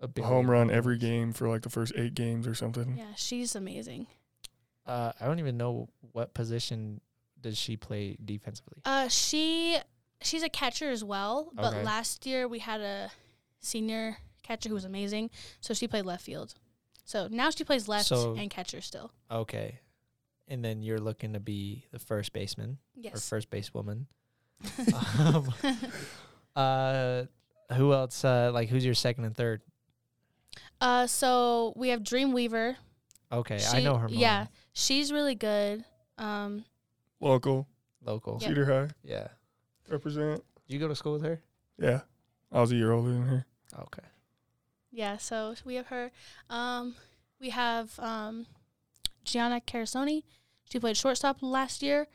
A 0.01 0.09
a 0.19 0.23
home 0.23 0.49
run 0.49 0.71
every 0.71 0.97
game 0.97 1.31
for 1.31 1.47
like 1.47 1.61
the 1.61 1.69
first 1.69 1.93
eight 1.95 2.15
games 2.15 2.47
or 2.47 2.55
something. 2.55 2.95
Yeah, 2.97 3.13
she's 3.15 3.55
amazing. 3.55 4.07
Uh, 4.85 5.11
I 5.21 5.25
don't 5.25 5.39
even 5.39 5.57
know 5.57 5.89
what 6.11 6.33
position 6.33 7.01
does 7.39 7.57
she 7.57 7.77
play 7.77 8.17
defensively. 8.23 8.79
Uh, 8.83 9.07
she 9.07 9.77
she's 10.21 10.43
a 10.43 10.49
catcher 10.49 10.89
as 10.89 11.03
well, 11.03 11.51
but 11.53 11.73
Okay. 11.73 11.83
last 11.83 12.25
year 12.25 12.47
we 12.47 12.59
had 12.59 12.81
a 12.81 13.11
senior 13.59 14.17
catcher 14.43 14.69
who 14.69 14.75
was 14.75 14.85
amazing, 14.85 15.29
so 15.59 15.73
she 15.73 15.87
played 15.87 16.05
left 16.05 16.23
field. 16.23 16.55
So 17.05 17.27
now 17.29 17.49
she 17.51 17.63
plays 17.63 17.87
left 17.87 18.07
So- 18.07 18.35
and 18.35 18.49
catcher 18.49 18.81
still. 18.81 19.11
Okay. 19.29 19.79
And 20.47 20.65
then 20.65 20.81
you're 20.81 20.99
looking 20.99 21.33
to 21.33 21.39
be 21.39 21.85
the 21.91 21.99
first 21.99 22.33
baseman 22.33 22.77
or 23.05 23.17
first 23.19 23.49
base 23.49 23.73
woman. 23.73 24.07
um, 25.17 25.53
uh, 26.55 27.23
who 27.75 27.93
else? 27.93 28.23
Uh, 28.25 28.51
like 28.53 28.69
who's 28.69 28.83
your 28.85 28.93
second 28.93 29.25
and 29.25 29.35
third? 29.35 29.61
Uh, 30.79 31.07
so 31.07 31.73
we 31.75 31.89
have 31.89 32.03
Dream 32.03 32.33
Weaver. 32.33 32.77
Okay, 33.31 33.59
I 33.71 33.81
know 33.81 33.95
her. 33.97 34.07
Mom. 34.09 34.17
Yeah, 34.17 34.47
she's 34.73 35.11
really 35.11 35.35
good. 35.35 35.85
Um, 36.17 36.65
Local, 37.19 37.67
local. 38.03 38.37
Yep. 38.41 38.49
Cedar 38.49 38.65
High, 38.65 38.89
Yeah. 39.03 39.27
represent. 39.89 40.43
Did 40.67 40.73
you 40.73 40.79
go 40.79 40.87
to 40.87 40.95
school 40.95 41.13
with 41.13 41.23
her? 41.23 41.41
Yeah, 41.77 42.01
I 42.51 42.61
was 42.61 42.71
a 42.71 42.75
year 42.75 42.91
older 42.91 43.11
than 43.13 43.23
her. 43.27 43.45
Okay. 43.79 44.03
yeah, 44.91 45.17
so 45.17 45.55
we 45.65 45.75
have 45.75 45.87
her. 45.87 46.11
Um, 46.49 46.95
we 47.39 47.49
have 47.51 47.97
um, 47.99 48.47
Gianna 49.23 49.61
Carasoni. 49.61 50.23
She 50.69 50.79
played 50.79 50.97
shortstop 50.97 51.37
last 51.41 51.81
year. 51.81 52.07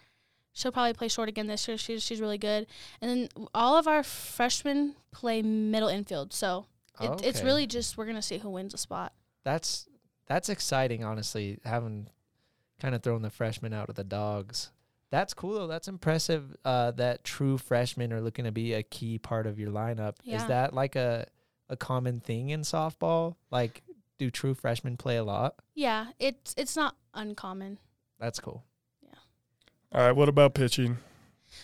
She'll 0.52 0.72
probably 0.72 0.92
play 0.94 1.08
short 1.08 1.28
again 1.28 1.46
this 1.46 1.66
year. 1.68 1.76
She's 1.78 2.02
she's 2.02 2.20
really 2.20 2.38
good. 2.38 2.66
And 3.00 3.10
then 3.10 3.28
all 3.54 3.76
of 3.76 3.86
our 3.86 4.02
freshmen 4.02 4.96
play 5.12 5.40
middle 5.42 5.88
infield. 5.88 6.32
So 6.32 6.66
it, 7.00 7.24
it's 7.24 7.42
really 7.42 7.66
just 7.66 7.96
we're 7.96 8.06
gonna 8.06 8.22
see 8.22 8.38
who 8.38 8.50
wins 8.50 8.74
a 8.74 8.78
spot. 8.78 9.12
That's 9.44 9.88
that's 10.26 10.48
exciting, 10.48 11.04
honestly. 11.04 11.58
Having 11.64 12.08
kind 12.80 12.94
of 12.94 13.02
thrown 13.02 13.22
the 13.22 13.30
freshmen 13.30 13.72
out 13.72 13.88
of 13.88 13.94
the 13.94 14.04
dogs. 14.04 14.70
That's 15.10 15.34
cool 15.34 15.54
though. 15.54 15.66
That's 15.66 15.88
impressive. 15.88 16.56
Uh, 16.64 16.90
that 16.92 17.24
true 17.24 17.58
freshmen 17.58 18.12
are 18.12 18.20
looking 18.20 18.44
to 18.44 18.52
be 18.52 18.74
a 18.74 18.82
key 18.82 19.18
part 19.18 19.46
of 19.46 19.58
your 19.58 19.70
lineup. 19.70 20.16
Is 20.24 20.44
that 20.46 20.74
like 20.74 20.96
a 20.96 21.26
a 21.68 21.76
common 21.76 22.20
thing 22.20 22.50
in 22.50 22.62
softball? 22.62 23.36
Like, 23.50 23.82
do 24.18 24.30
true 24.30 24.54
freshmen 24.54 24.96
play 24.96 25.16
a 25.16 25.24
lot? 25.24 25.56
Yeah, 25.74 26.06
it's 26.18 26.54
it's 26.56 26.76
not 26.76 26.96
uncommon. 27.14 27.78
That's 28.18 28.40
cool. 28.40 28.64
Yeah. 29.02 29.18
All 29.92 30.06
right, 30.06 30.16
what 30.16 30.28
about 30.28 30.54
pitching? 30.54 30.98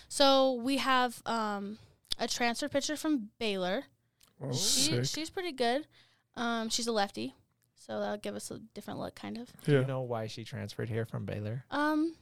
So 0.08 0.54
we 0.54 0.76
have 0.78 1.20
um, 1.26 1.78
a 2.18 2.28
transfer 2.28 2.68
pitcher 2.68 2.96
from 2.96 3.30
Baylor. 3.38 3.84
Oh, 4.40 4.52
she 4.52 4.90
sick. 4.90 5.04
she's 5.04 5.30
pretty 5.30 5.52
good. 5.52 5.86
Um, 6.36 6.68
she's 6.68 6.86
a 6.86 6.92
lefty, 6.92 7.34
so 7.74 8.00
that'll 8.00 8.16
give 8.18 8.34
us 8.34 8.50
a 8.50 8.58
different 8.74 9.00
look, 9.00 9.14
kind 9.14 9.36
of. 9.38 9.52
Do 9.64 9.72
Yeah, 9.72 9.80
you 9.80 9.86
know 9.86 10.00
why 10.00 10.26
she 10.28 10.44
transferred 10.44 10.88
here 10.88 11.04
from 11.04 11.24
Baylor? 11.24 11.64
Um, 11.70 12.14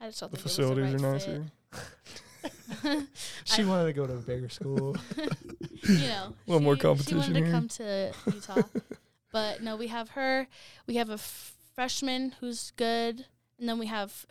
I 0.00 0.06
just 0.08 0.20
don't 0.20 0.30
the 0.30 0.36
think 0.36 0.48
facilities 0.48 0.94
it 0.94 1.02
are 1.04 1.12
was 1.12 1.24
the 1.24 1.30
nicer. 1.32 1.40
right 1.72 1.82
fit. 2.04 3.08
She 3.44 3.62
I- 3.62 3.66
wanted 3.66 3.86
to 3.86 3.92
go 3.94 4.06
to 4.06 4.14
a 4.14 4.18
bigger 4.18 4.48
school. 4.48 4.96
you 5.88 5.98
know, 6.08 6.34
A 6.46 6.50
little 6.50 6.60
more 6.60 6.74
she- 6.74 6.80
She 6.80 6.82
competition 6.82 7.18
wanted 7.18 7.34
to 7.34 7.44
here. 7.44 7.50
come 7.52 7.68
to 7.68 8.12
Utah, 8.32 8.62
but 9.32 9.62
no, 9.62 9.76
we 9.76 9.88
have 9.88 10.10
her. 10.10 10.46
We 10.86 10.96
have 10.96 11.10
a 11.10 11.14
f- 11.14 11.54
freshman 11.74 12.34
who's 12.40 12.70
good, 12.76 13.24
and 13.58 13.68
then 13.68 13.78
we 13.78 13.86
have 13.86 14.26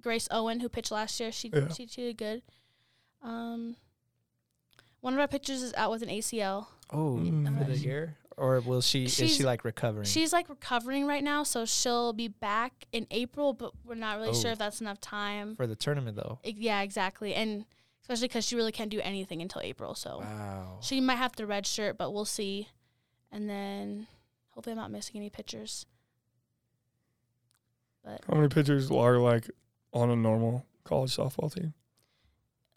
Grace 0.00 0.26
Owen 0.30 0.60
who 0.60 0.68
pitched 0.68 0.90
last 0.90 1.20
year. 1.20 1.30
She 1.30 1.50
Yeah. 1.54 1.68
she, 1.68 1.86
she 1.86 2.02
did 2.02 2.16
good. 2.18 2.42
Um, 3.22 3.76
one 5.02 5.12
of 5.12 5.20
our 5.20 5.28
pitchers 5.28 5.62
is 5.62 5.74
out 5.74 5.90
with 5.90 6.02
an 6.02 6.08
ACL. 6.08 6.66
oh, 6.90 7.16
Mm. 7.20 7.58
for 7.58 7.64
the 7.70 7.76
year, 7.76 8.16
or 8.36 8.60
will 8.60 8.80
she? 8.80 9.04
is 9.04 9.14
she 9.14 9.42
like 9.44 9.64
recovering? 9.64 10.06
She's 10.06 10.32
like 10.32 10.48
recovering 10.48 11.06
right 11.06 11.22
now, 11.24 11.42
so 11.42 11.64
she'll 11.66 12.12
be 12.14 12.28
back 12.28 12.86
in 12.92 13.06
April, 13.10 13.52
but 13.52 13.72
we're 13.84 13.94
not 13.94 14.16
really 14.16 14.30
Oh. 14.30 14.34
sure 14.34 14.52
if 14.52 14.58
that's 14.58 14.80
enough 14.80 15.00
time. 15.00 15.54
for 15.56 15.66
the 15.66 15.76
tournament 15.76 16.16
though. 16.16 16.38
I- 16.44 16.54
yeah, 16.56 16.80
exactly, 16.82 17.34
and 17.34 17.66
especially 18.02 18.28
because 18.28 18.44
she 18.46 18.56
really 18.56 18.72
can't 18.72 18.90
do 18.90 19.00
anything 19.00 19.40
until 19.42 19.60
April, 19.62 19.94
so 19.94 20.18
Wow. 20.20 20.78
she 20.82 21.00
might 21.00 21.16
have 21.16 21.32
to 21.36 21.46
redshirt, 21.46 21.96
but 21.96 22.10
we'll 22.12 22.24
see. 22.24 22.68
And 23.30 23.48
then 23.48 24.06
hopefully 24.50 24.72
I'm 24.72 24.78
not 24.78 24.90
missing 24.90 25.16
any 25.16 25.30
pitchers. 25.30 25.86
But 28.04 28.20
How 28.28 28.34
many 28.36 28.48
pitchers 28.48 28.90
are 28.90 29.18
like 29.18 29.48
on 29.92 30.10
a 30.10 30.16
normal 30.16 30.66
college 30.84 31.16
softball 31.16 31.52
team? 31.54 31.74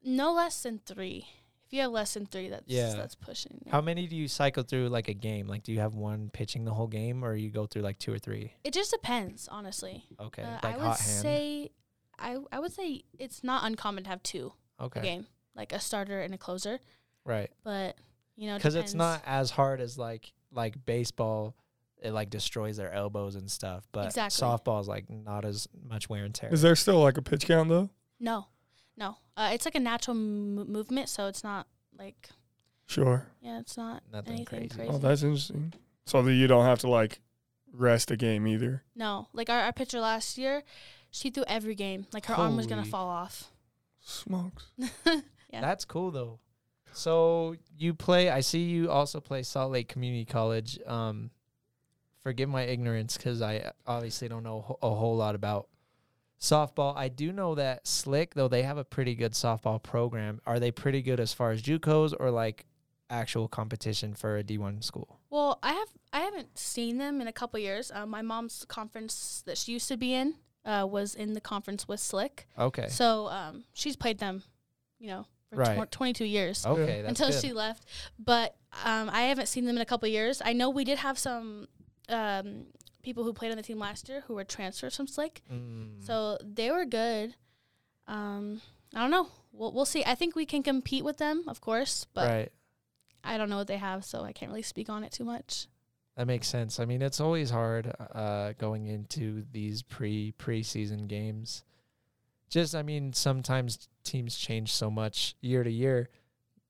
no 0.04 0.32
less 0.34 0.62
than 0.64 0.80
three. 0.80 1.28
If 1.76 1.80
you 1.80 1.82
have 1.84 1.92
less 1.92 2.14
than 2.14 2.26
three, 2.26 2.48
that's 2.48 2.64
Yeah. 2.68 2.94
that's 2.96 3.16
pushing. 3.16 3.62
How 3.70 3.82
many 3.82 4.08
do 4.08 4.16
you 4.16 4.30
cycle 4.30 4.64
through 4.64 4.88
like 4.88 5.10
a 5.10 5.14
game? 5.14 5.46
Like, 5.48 5.64
do 5.64 5.74
you 5.74 5.82
have 5.82 5.94
one 5.94 6.30
pitching 6.30 6.64
the 6.64 6.74
whole 6.74 6.88
game, 6.88 7.22
or 7.26 7.36
you 7.36 7.50
go 7.52 7.66
through 7.66 7.82
like 7.82 8.00
two 8.00 8.14
or 8.14 8.18
three? 8.18 8.54
It 8.64 8.74
just 8.74 8.92
depends, 8.92 9.50
honestly. 9.50 10.06
Okay, 10.18 10.42
Uh, 10.44 10.52
like 10.64 10.66
I 10.76 10.78
would 10.78 10.86
hand. 10.86 10.98
say, 10.98 11.72
I 12.18 12.38
I 12.50 12.60
would 12.62 12.72
say 12.72 13.04
it's 13.20 13.44
not 13.44 13.66
uncommon 13.66 14.06
to 14.06 14.10
have 14.10 14.24
two 14.24 14.54
okay, 14.80 15.02
a 15.02 15.04
game, 15.04 15.28
like 15.54 15.74
a 15.74 15.80
starter 15.82 16.22
and 16.22 16.34
a 16.34 16.38
closer. 16.38 16.80
right? 17.26 17.52
But 17.66 17.98
you 18.38 18.48
know, 18.48 18.56
Because 18.56 18.76
it's 18.76 18.94
not 18.94 19.22
as 19.26 19.52
hard 19.52 19.82
as 19.82 19.98
like 19.98 20.32
like 20.54 20.86
baseball. 20.86 21.56
It 22.02 22.12
like 22.12 22.30
destroys 22.30 22.78
their 22.78 22.92
elbows 22.94 23.36
and 23.36 23.50
stuff, 23.52 23.86
but 23.92 24.06
Exactly. 24.06 24.46
softball 24.48 24.80
is 24.80 24.88
like 24.88 25.10
not 25.10 25.44
as 25.44 25.68
much 25.84 26.08
wear 26.08 26.24
and 26.24 26.34
tear. 26.36 26.54
Is 26.54 26.62
there 26.62 26.76
still 26.78 27.02
like 27.02 27.18
a 27.18 27.22
pitch 27.22 27.46
count 27.48 27.68
though? 27.68 27.90
no, 28.20 28.48
no. 28.98 29.18
Uh, 29.38 29.50
it's 29.54 29.66
like 29.66 29.76
a 29.76 29.80
natural 29.80 30.16
m- 30.16 30.72
movement, 30.72 31.10
so 31.10 31.28
it's 31.28 31.44
not 31.44 31.68
like 31.98 32.30
Sure. 32.88 33.28
yeah, 33.42 33.60
it's 33.60 33.76
not 33.78 34.04
Nothing 34.12 34.34
anything 34.36 34.60
crazy. 34.70 34.76
crazy. 34.76 34.92
Oh, 34.94 34.98
that's 34.98 35.24
interesting. 35.24 35.74
So 36.06 36.22
that 36.22 36.34
you 36.34 36.48
don't 36.48 36.66
have 36.66 36.80
to 36.80 36.88
like 36.90 37.20
rest 37.74 38.12
a 38.12 38.16
game 38.18 38.48
either. 38.48 38.84
No, 38.96 39.28
like 39.34 39.50
our, 39.50 39.60
our 39.62 39.74
pitcher 39.74 40.00
last 40.00 40.38
year, 40.38 40.64
she 41.12 41.30
threw 41.32 41.44
every 41.48 41.76
game. 41.76 42.06
Like 42.14 42.26
her 42.28 42.34
arm 42.36 42.56
was 42.56 42.68
gonna 42.68 42.82
Holy. 42.82 42.92
fall 42.92 43.08
off. 43.10 43.52
Smokes. 44.02 44.68
Yeah. 44.78 45.22
That's 45.62 45.84
cool 45.86 46.12
though. 46.12 46.40
So 46.94 47.56
you 47.78 47.94
play. 47.94 48.30
I 48.30 48.40
see 48.42 48.60
you 48.64 48.90
also 48.90 49.20
play 49.20 49.44
Salt 49.44 49.72
Lake 49.72 49.90
Community 49.90 50.24
College. 50.26 50.80
Um, 50.88 51.32
forgive 52.24 52.48
my 52.50 52.62
ignorance 52.64 53.18
because 53.18 53.42
I 53.42 53.72
obviously 53.86 54.28
don't 54.30 54.44
know 54.44 54.62
wh- 54.82 54.86
a 54.86 54.90
whole 54.96 55.18
lot 55.18 55.36
about 55.36 55.68
softball. 56.39 56.95
I 56.95 57.08
do 57.08 57.32
know 57.32 57.56
that 57.56 57.88
Slick 57.88 58.34
though 58.34 58.48
they 58.48 58.63
have 58.63 58.78
a 58.78 58.84
pretty 58.84 59.15
good 59.15 59.34
softball 59.34 59.82
program. 59.82 60.41
Are 60.45 60.60
they 60.60 60.71
pretty 60.71 61.02
good 61.02 61.19
as 61.19 61.34
far 61.34 61.52
as 61.52 61.62
JUCOs 61.62 62.13
or 62.19 62.32
like 62.32 62.65
actual 63.10 63.48
competition 63.48 64.13
for 64.15 64.38
a 64.38 64.43
D 64.43 64.58
one 64.58 64.82
school? 64.82 65.19
Well, 65.30 65.60
I 65.63 65.74
have 65.74 65.88
I 66.13 66.19
haven't 66.21 66.58
seen 66.58 66.98
them 66.98 67.21
in 67.21 67.28
a 67.28 67.34
couple 67.34 67.60
years. 67.60 67.91
Uh, 67.93 68.06
my 68.06 68.21
mom's 68.21 68.65
conference 68.67 69.43
that 69.45 69.58
she 69.58 69.74
used 69.74 69.88
to 69.89 69.98
be 69.98 70.13
in 70.13 70.36
uh, 70.65 70.88
was 70.89 71.13
in 71.15 71.34
the 71.34 71.41
conference 71.41 71.88
with 71.88 72.00
Slick, 72.00 72.48
Okay. 72.58 72.88
so 72.89 73.28
um, 73.28 73.63
she's 73.74 73.95
played 73.95 74.17
them, 74.19 74.41
you 75.00 75.08
know, 75.08 75.26
for 75.52 75.58
Right. 75.58 75.78
tw- 75.88 75.91
22 75.91 76.26
years 76.26 76.65
Okay, 76.65 77.02
that's 77.02 77.10
until 77.10 77.30
good. 77.32 77.41
she 77.41 77.54
left. 77.54 77.86
But 78.17 78.56
um, 78.84 79.10
I 79.12 79.24
haven't 79.24 79.48
seen 79.48 79.65
them 79.65 79.76
in 79.76 79.82
a 79.82 79.86
couple 79.86 80.08
years. 80.08 80.41
I 80.43 80.54
know 80.54 80.69
we 80.69 80.84
did 80.84 80.98
have 81.00 81.19
some 81.19 81.67
um, 82.10 82.65
people 83.06 83.24
who 83.24 83.32
played 83.34 83.52
on 83.52 83.58
the 83.58 83.63
team 83.63 83.80
last 83.80 84.10
year 84.10 84.24
who 84.28 84.34
were 84.36 84.44
transfers 84.44 84.96
from 84.98 85.08
Slick, 85.08 85.41
Mm. 85.52 86.06
so 86.06 86.38
they 86.44 86.70
were 86.72 86.84
good. 86.86 87.36
Um, 88.08 88.62
I 88.94 89.00
don't 89.02 89.12
know. 89.12 89.30
We'll, 89.54 89.72
we'll 89.72 89.86
see. 89.86 90.04
I 90.04 90.15
think 90.15 90.36
we 90.36 90.46
can 90.46 90.62
compete 90.63 91.06
with 91.06 91.18
them, 91.18 91.44
of 91.48 91.62
course, 91.62 92.06
but 92.13 92.30
right. 92.30 92.52
I 93.24 93.38
don't 93.38 93.50
know 93.50 93.58
what 93.58 93.68
they 93.68 93.78
have, 93.78 94.04
so 94.04 94.24
I 94.24 94.34
can't 94.34 94.52
really 94.52 94.62
speak 94.62 94.89
on 94.89 95.04
it 95.04 95.12
too 95.12 95.24
much. 95.24 95.68
That 96.18 96.28
makes 96.28 96.48
sense. 96.48 96.80
I 96.80 96.86
mean, 96.86 97.02
it's 97.02 97.20
always 97.20 97.50
hard 97.50 97.94
uh, 98.13 98.54
going 98.58 98.88
into 98.88 99.44
these 99.52 99.82
pre 99.82 100.34
preseason 100.38 101.08
games. 101.08 101.63
Just, 102.50 102.76
I 102.76 102.84
mean, 102.84 103.12
sometimes 103.12 103.89
teams 104.04 104.38
change 104.38 104.72
so 104.72 104.89
much 104.89 105.36
year 105.41 105.63
to 105.63 105.72
year. 105.72 106.10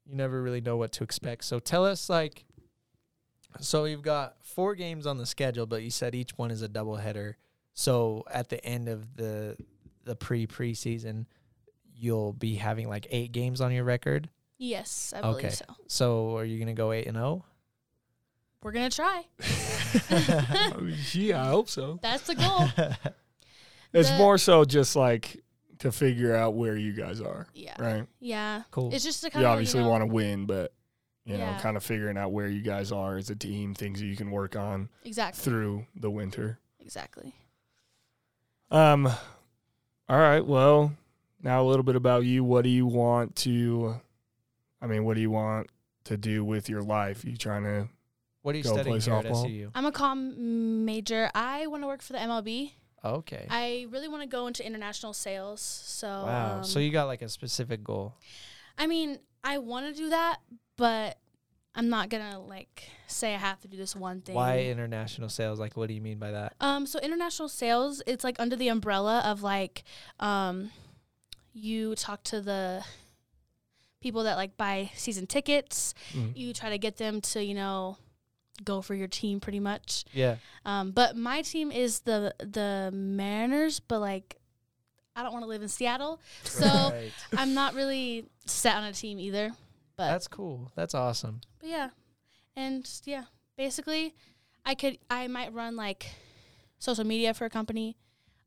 You 0.05 0.15
never 0.15 0.41
really 0.41 0.61
know 0.61 0.77
what 0.77 0.91
to 0.93 1.03
expect. 1.03 1.43
So 1.43 1.59
tell 1.59 1.85
us, 1.85 2.09
like, 2.09 2.44
So 3.61 3.85
you've 3.85 4.01
got 4.01 4.35
four 4.43 4.75
games 4.75 5.05
on 5.07 5.17
the 5.17 5.25
schedule, 5.25 5.65
but 5.65 5.83
you 5.83 5.89
said 5.91 6.13
each 6.15 6.37
one 6.37 6.51
is 6.51 6.61
a 6.61 6.69
doubleheader. 6.69 7.35
So 7.73 8.23
at 8.31 8.49
the 8.49 8.63
end 8.65 8.87
of 8.89 9.15
the 9.15 9.57
the 10.03 10.15
pre 10.15 10.47
preseason, 10.47 11.25
you'll 11.95 12.33
be 12.33 12.55
having 12.55 12.87
like 12.89 13.07
eight 13.09 13.31
games 13.31 13.61
on 13.61 13.71
your 13.71 13.83
record. 13.83 14.29
Yes, 14.57 15.13
I 15.15 15.21
believe 15.21 15.37
Okay. 15.37 15.49
so. 15.49 15.65
So 15.87 16.37
are 16.37 16.45
you 16.45 16.59
gonna 16.59 16.73
go 16.73 16.91
eight 16.91 17.07
and 17.07 17.17
oh? 17.17 17.19
zero? 17.19 17.45
We're 18.63 18.71
gonna 18.71 18.89
try. 18.89 19.25
yeah, 21.13 21.43
I 21.43 21.47
hope 21.47 21.69
so. 21.69 21.99
That's 22.01 22.27
the 22.27 22.35
goal. 22.35 22.67
It's 23.93 24.09
The- 24.09 24.17
more 24.17 24.37
so 24.37 24.65
just 24.65 24.97
like 24.97 25.41
to 25.79 25.89
figure 25.89 26.35
out 26.35 26.53
where 26.55 26.75
you 26.75 26.91
guys 26.91 27.21
are, 27.21 27.47
Yeah. 27.53 27.81
right? 27.81 28.05
Yeah. 28.19 28.63
Cool. 28.69 28.93
It's 28.93 29.05
just 29.05 29.23
to 29.23 29.29
kind 29.29 29.41
You 29.43 29.47
of 29.47 29.53
obviously 29.53 29.79
you 29.79 29.85
know, 29.85 29.89
want 29.91 30.01
to 30.01 30.07
win, 30.07 30.45
but 30.45 30.73
you 31.25 31.37
know, 31.37 31.57
kind 31.59 31.75
of 31.75 31.83
figuring 31.83 32.17
out 32.17 32.31
where 32.31 32.47
you 32.47 32.61
guys 32.61 32.91
are 32.91 33.17
as 33.17 33.29
a 33.29 33.35
team, 33.35 33.73
things 33.73 33.99
that 33.99 34.05
you 34.05 34.15
can 34.15 34.29
work 34.29 34.55
on 34.55 34.89
exactly. 35.03 35.43
through 35.43 35.85
the 35.95 36.09
winter. 36.09 36.59
Exactly. 36.79 37.33
Um, 38.69 39.07
all 40.07 40.19
right. 40.19 40.45
Well, 40.45 40.93
now 41.41 41.63
a 41.63 41.65
little 41.65 41.83
bit 41.83 41.95
about 41.95 42.25
you. 42.25 42.43
What 42.43 42.63
do 42.63 42.69
you 42.69 42.85
want 42.85 43.35
to? 43.37 43.95
I 44.81 44.87
mean, 44.87 45.03
what 45.03 45.15
do 45.15 45.21
you 45.21 45.31
want 45.31 45.69
to 46.05 46.17
do 46.17 46.45
with 46.45 46.69
your 46.69 46.83
life? 46.83 47.25
You 47.25 47.35
trying 47.37 47.63
to? 47.63 47.87
What 48.43 48.53
are 48.53 48.57
you 48.59 48.63
Go 48.63 48.73
studying 48.73 48.99
play 48.99 49.05
here 49.05 49.13
at 49.15 49.25
softball? 49.25 49.45
SU? 49.45 49.71
I'm 49.73 49.85
a 49.87 49.91
comm 49.91 50.37
major. 50.85 51.31
I 51.33 51.65
want 51.65 51.81
to 51.81 51.87
work 51.87 52.03
for 52.03 52.13
the 52.13 52.19
MLB. 52.19 52.71
Okay. 53.03 53.47
I 53.49 53.87
really 53.89 54.07
want 54.07 54.21
to 54.21 54.27
go 54.27 54.45
into 54.45 54.65
international 54.65 55.13
sales. 55.13 55.61
So 55.61 56.07
wow. 56.07 56.61
so 56.61 56.79
um, 56.79 56.85
you 56.85 56.91
got 56.91 57.05
like 57.05 57.23
a 57.23 57.29
specific 57.29 57.83
goal. 57.83 58.15
I 58.77 58.87
mean, 58.87 59.19
I 59.43 59.59
want 59.59 59.87
to 59.87 59.93
do 59.93 60.09
that, 60.09 60.37
but 60.77 61.17
I'm 61.75 61.89
not 61.89 62.09
gonna 62.09 62.39
like 62.39 62.89
say 63.07 63.33
I 63.35 63.37
have 63.37 63.59
to 63.61 63.67
do 63.67 63.77
this 63.77 63.95
one 63.95 64.21
thing. 64.21 64.35
Why 64.35 64.59
international 64.63 65.29
sales? 65.29 65.59
Like, 65.59 65.75
what 65.75 65.87
do 65.87 65.93
you 65.93 66.01
mean 66.01 66.17
by 66.17 66.31
that? 66.31 66.53
Um, 66.61 66.85
so 66.85 66.99
international 66.99 67.49
sales, 67.49 68.01
it's 68.07 68.23
like 68.23 68.39
under 68.39 68.55
the 68.55 68.69
umbrella 68.69 69.21
of 69.25 69.43
like, 69.43 69.83
um, 70.19 70.71
you 71.53 71.95
talk 71.95 72.23
to 72.25 72.41
the 72.41 72.83
people 74.01 74.23
that 74.23 74.35
like 74.35 74.55
buy 74.55 74.91
season 74.95 75.27
tickets. 75.27 75.93
Mm. 76.13 76.35
You 76.35 76.53
try 76.53 76.69
to 76.69 76.77
get 76.77 76.97
them 76.97 77.21
to 77.21 77.43
you 77.43 77.53
know 77.53 77.97
go 78.63 78.81
for 78.81 78.95
your 78.95 79.07
team 79.07 79.39
pretty 79.39 79.59
much. 79.59 80.05
Yeah. 80.13 80.37
Um, 80.65 80.91
but 80.91 81.17
my 81.17 81.41
team 81.41 81.71
is 81.71 82.01
the 82.01 82.33
the 82.39 82.89
Mariners, 82.93 83.81
but 83.81 83.99
like 83.99 84.37
I 85.15 85.23
don't 85.23 85.33
want 85.33 85.43
to 85.43 85.49
live 85.49 85.61
in 85.61 85.67
Seattle, 85.67 86.21
so 86.43 86.65
Right. 86.93 87.11
I'm 87.37 87.53
not 87.53 87.73
really 87.73 88.25
set 88.45 88.75
on 88.75 88.83
a 88.85 88.93
team 88.93 89.19
either. 89.19 89.51
But 89.97 90.07
That's 90.11 90.27
cool. 90.27 90.71
That's 90.75 90.93
awesome. 90.93 91.41
but 91.59 91.69
yeah, 91.69 91.89
and 92.55 92.83
just, 92.83 93.07
yeah, 93.07 93.25
basically, 93.57 94.13
I 94.65 94.75
could 94.75 94.97
I 95.09 95.27
might 95.27 95.53
run 95.53 95.75
like 95.75 96.07
social 96.79 97.05
media 97.05 97.33
for 97.33 97.45
a 97.45 97.49
company, 97.49 97.95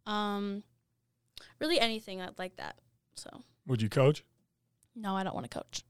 um, 0.07 0.63
really 1.61 1.81
anything 1.81 2.19
that- 2.19 2.39
like 2.39 2.57
that. 2.57 2.77
So 3.17 3.31
Would 3.67 3.81
you 3.83 3.89
coach? 3.89 4.25
no, 4.95 5.15
I 5.17 5.23
don't 5.25 5.35
want 5.35 5.51
to 5.51 5.59
coach. 5.59 5.83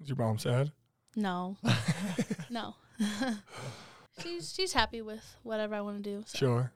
Is 0.00 0.08
your 0.08 0.16
mom 0.16 0.38
sad? 0.38 0.72
No, 1.16 1.56
no. 2.50 2.74
she's 4.22 4.52
she's 4.52 4.72
happy 4.72 5.02
with 5.02 5.22
whatever 5.42 5.74
I 5.74 5.80
want 5.80 6.02
to 6.02 6.10
do. 6.10 6.22
So. 6.26 6.38
Sure. 6.38 6.72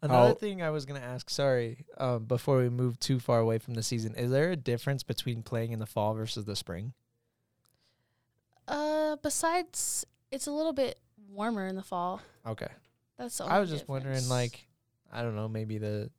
Another 0.00 0.28
How- 0.28 0.34
thing 0.34 0.62
I 0.62 0.70
was 0.70 0.84
gonna 0.84 1.00
ask, 1.00 1.30
sorry, 1.30 1.84
um, 1.98 2.24
before 2.24 2.58
we 2.58 2.68
move 2.68 2.98
too 2.98 3.18
far 3.20 3.38
away 3.40 3.58
from 3.58 3.74
the 3.74 3.82
season, 3.82 4.14
is 4.16 4.30
there 4.30 4.50
a 4.50 4.56
difference 4.56 5.02
between 5.02 5.42
playing 5.42 5.72
in 5.72 5.78
the 5.78 5.86
fall 5.86 6.14
versus 6.14 6.44
the 6.44 6.56
spring? 6.56 6.92
Uh, 8.68 9.16
besides, 9.22 10.06
it's 10.30 10.46
a 10.46 10.52
little 10.52 10.72
bit 10.72 10.98
warmer 11.30 11.66
in 11.66 11.76
the 11.76 11.82
fall. 11.82 12.20
Okay. 12.46 12.68
That's 13.18 13.38
the 13.38 13.44
I 13.44 13.58
was 13.60 13.68
only 13.70 13.78
just 13.78 13.88
wondering, 13.88 14.28
like, 14.28 14.66
I 15.12 15.22
don't 15.22 15.36
know, 15.36 15.48
maybe 15.48 15.78
the 15.78 16.10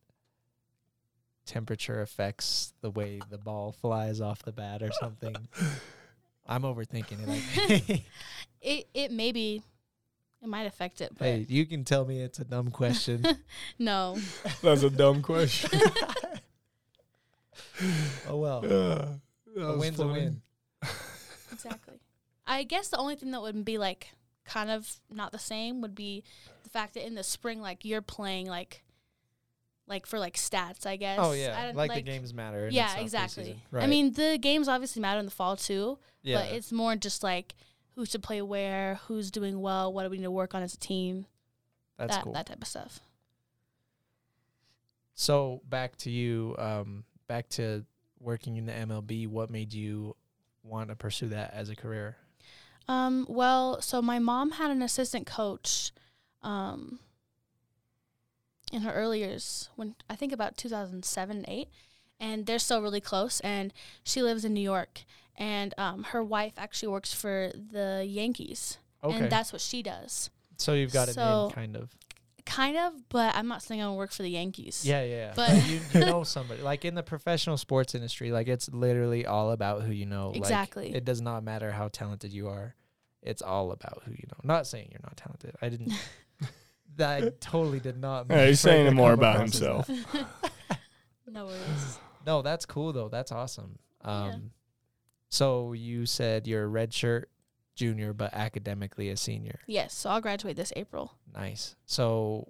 temperature 1.46 2.00
affects 2.00 2.72
the 2.80 2.90
way 2.90 3.20
the 3.30 3.38
ball 3.38 3.72
flies 3.72 4.20
off 4.20 4.42
the 4.42 4.52
bat 4.52 4.82
or 4.82 4.90
something. 5.00 5.34
I'm 6.46 6.62
overthinking 6.62 7.18
it. 7.22 7.28
Like, 7.28 8.02
it 8.62 8.86
it 8.94 9.10
maybe 9.12 9.62
it 10.42 10.48
might 10.48 10.64
affect 10.66 11.00
it, 11.00 11.12
but 11.18 11.24
hey, 11.26 11.46
you 11.48 11.64
can 11.66 11.84
tell 11.84 12.04
me 12.04 12.20
it's 12.20 12.38
a 12.38 12.44
dumb 12.44 12.70
question. 12.70 13.24
no. 13.78 14.18
That's 14.62 14.82
a 14.82 14.90
dumb 14.90 15.22
question. 15.22 15.70
oh 18.28 18.36
well, 18.36 18.58
Uh, 18.64 19.06
that 19.56 19.62
a 19.62 19.66
was 19.72 19.78
win's 19.80 20.00
a 20.00 20.02
funny. 20.04 20.12
win. 20.20 20.42
exactly. 21.52 21.94
I 22.46 22.62
guess 22.64 22.88
the 22.88 22.98
only 22.98 23.16
thing 23.16 23.30
that 23.30 23.42
would 23.42 23.64
be 23.64 23.78
like 23.78 24.08
kind 24.44 24.70
of 24.70 24.90
not 25.10 25.32
the 25.32 25.38
same 25.38 25.80
would 25.80 25.94
be 25.94 26.22
the 26.62 26.70
fact 26.70 26.94
that 26.94 27.06
in 27.06 27.14
the 27.14 27.22
spring, 27.22 27.60
like 27.60 27.84
you're 27.84 28.02
playing 28.02 28.46
like, 28.46 28.82
like 29.86 30.06
for 30.06 30.18
like 30.18 30.36
stats, 30.36 30.86
I 30.86 30.96
guess. 30.96 31.18
Oh 31.20 31.32
yeah, 31.32 31.66
don't- 31.66 31.76
like, 31.76 31.94
the 31.94 32.02
games 32.02 32.34
matter. 32.34 32.68
Yeah, 32.70 32.98
exactly. 32.98 33.62
Right. 33.70 33.84
I 33.84 33.86
mean, 33.86 34.12
the 34.12 34.38
games 34.40 34.68
obviously 34.68 35.00
matter 35.02 35.18
in 35.20 35.24
the 35.24 35.30
fall 35.30 35.56
too, 35.56 35.98
yeah, 36.22 36.40
but 36.40 36.52
it's 36.52 36.72
more 36.72 36.96
just 36.96 37.22
like 37.22 37.54
who 37.94 38.04
should 38.04 38.22
play 38.22 38.42
where, 38.42 39.00
who's 39.06 39.30
doing 39.30 39.60
well, 39.60 39.92
what 39.92 40.02
do 40.02 40.10
we 40.10 40.18
need 40.18 40.24
to 40.24 40.30
work 40.30 40.54
on 40.54 40.62
as 40.62 40.74
a 40.74 40.78
team, 40.78 41.26
that's 41.96 42.16
that 42.16 42.24
cool. 42.24 42.32
that 42.32 42.46
type 42.46 42.60
of 42.60 42.68
stuff. 42.68 43.00
So 45.14 45.62
back 45.68 45.96
to 45.98 46.10
you, 46.10 46.56
um, 46.58 47.04
back 47.28 47.48
to 47.50 47.84
working 48.18 48.56
in 48.56 48.66
the 48.66 48.72
MLB. 48.72 49.28
What 49.28 49.50
made 49.50 49.72
you 49.72 50.16
want 50.62 50.88
to 50.88 50.96
pursue 50.96 51.28
that 51.28 51.54
as 51.54 51.68
a 51.70 51.76
career? 51.76 52.16
Um, 52.88 53.26
well, 53.28 53.80
so 53.80 54.02
my 54.02 54.18
mom 54.18 54.52
had 54.52 54.70
an 54.70 54.82
assistant 54.82 55.26
coach 55.26 55.90
um, 56.42 56.98
in 58.72 58.82
her 58.82 58.92
early 58.92 59.20
years 59.20 59.70
when 59.76 59.94
I 60.08 60.16
think 60.16 60.32
about 60.32 60.56
2007, 60.56 61.44
8, 61.48 61.68
and 62.20 62.46
they're 62.46 62.58
still 62.58 62.82
really 62.82 63.00
close. 63.00 63.40
And 63.40 63.72
she 64.04 64.22
lives 64.22 64.44
in 64.44 64.52
New 64.54 64.60
York, 64.60 65.04
and 65.36 65.72
um, 65.78 66.04
her 66.04 66.22
wife 66.22 66.54
actually 66.58 66.88
works 66.88 67.12
for 67.12 67.50
the 67.54 68.04
Yankees, 68.06 68.78
Okay, 69.02 69.16
and 69.16 69.30
that's 69.30 69.52
what 69.52 69.60
she 69.62 69.82
does. 69.82 70.30
so 70.56 70.72
you've 70.74 70.92
got 70.92 71.08
it 71.08 71.14
so- 71.14 71.46
in 71.48 71.52
kind 71.54 71.76
of. 71.76 71.90
Kind 72.46 72.76
of, 72.76 72.92
but 73.08 73.34
I'm 73.34 73.48
not 73.48 73.62
saying 73.62 73.80
I 73.80 73.86
want 73.86 73.94
to 73.94 73.98
work 73.98 74.12
for 74.12 74.22
the 74.22 74.28
Yankees. 74.30 74.82
Yeah, 74.84 75.02
yeah. 75.02 75.16
yeah. 75.16 75.32
But- 75.34 75.66
you, 75.66 75.80
you 75.94 76.00
know 76.06 76.24
somebody 76.24 76.62
like 76.62 76.84
in 76.84 76.94
the 76.94 77.02
professional 77.02 77.56
sports 77.56 77.94
industry, 77.94 78.32
like 78.32 78.48
it's 78.48 78.68
literally 78.70 79.24
all 79.26 79.50
about 79.52 79.82
who 79.82 79.92
you 79.92 80.04
know. 80.06 80.28
Like, 80.28 80.36
Exactly. 80.38 80.94
it 80.94 81.04
does 81.04 81.20
not 81.22 81.42
matter 81.42 81.70
how 81.72 81.88
talented 81.88 82.32
you 82.32 82.48
are. 82.48 82.74
It's 83.22 83.40
all 83.40 83.72
about 83.72 84.02
who 84.04 84.12
you 84.12 84.24
know. 84.28 84.36
Not 84.42 84.66
saying 84.66 84.88
you're 84.90 85.00
not 85.02 85.16
talented. 85.16 85.54
I 85.62 85.70
didn't. 85.70 85.92
that 86.96 87.40
totally 87.40 87.80
did 87.80 87.96
not. 87.98 88.26
Yeah, 88.28 88.46
he's 88.46 88.60
saying 88.60 88.86
it 88.86 88.90
more 88.94 89.14
about 89.14 89.36
across 89.36 89.54
as 89.54 89.60
that. 89.60 89.86
himself. 89.86 90.26
no 91.26 91.46
worries. 91.46 91.98
No, 92.26 92.42
that's 92.42 92.66
cool 92.66 92.92
though. 92.92 93.08
That's 93.08 93.32
awesome. 93.32 93.78
Um, 94.02 94.26
Yeah. 94.26 94.36
so 95.30 95.72
you 95.72 96.04
said 96.06 96.46
you're 96.46 96.64
a 96.64 96.68
red 96.68 96.92
shirt 96.92 97.30
junior, 97.74 98.12
but 98.12 98.32
academically 98.34 99.10
a 99.10 99.16
senior. 99.16 99.60
yes, 99.66 99.94
so 99.94 100.10
I'll 100.10 100.20
graduate 100.20 100.56
this 100.56 100.72
April. 100.76 101.12
Nice. 101.34 101.74
So 101.86 102.48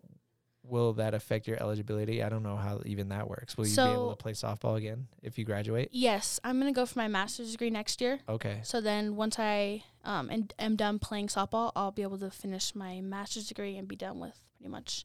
will 0.63 0.95
that 0.95 1.13
affect 1.15 1.47
your 1.47 1.61
eligibility? 1.63 2.23
I 2.23 2.29
don't 2.31 2.43
know 2.43 2.57
how 2.57 2.81
even 2.87 3.11
that 3.11 3.29
works. 3.29 3.57
Will 3.57 3.67
you 3.67 3.77
be 3.77 3.83
able 3.83 4.11
to 4.11 4.17
play 4.17 4.33
softball 4.33 4.77
again 4.77 5.09
if 5.23 5.37
you 5.39 5.45
graduate? 5.45 5.91
Yes, 5.93 6.41
I'm 6.43 6.59
gonna 6.59 6.73
go 6.73 6.87
for 6.87 6.99
my 6.99 7.09
master's 7.09 7.53
degree 7.53 7.71
next 7.71 8.01
year. 8.01 8.21
Okay. 8.29 8.61
So 8.63 8.81
then 8.81 9.15
once 9.17 9.39
I 9.39 9.85
um 10.05 10.31
and 10.31 10.53
am 10.59 10.77
done 10.77 10.99
playing 10.99 11.29
softball, 11.29 11.71
I'll 11.77 11.93
be 11.93 12.03
able 12.03 12.19
to 12.19 12.31
finish 12.31 12.75
my 12.75 13.01
master's 13.03 13.47
degree 13.47 13.77
and 13.77 13.87
be 13.87 13.97
done 13.97 14.21
with 14.21 14.39
pretty 14.57 14.71
much 14.71 15.05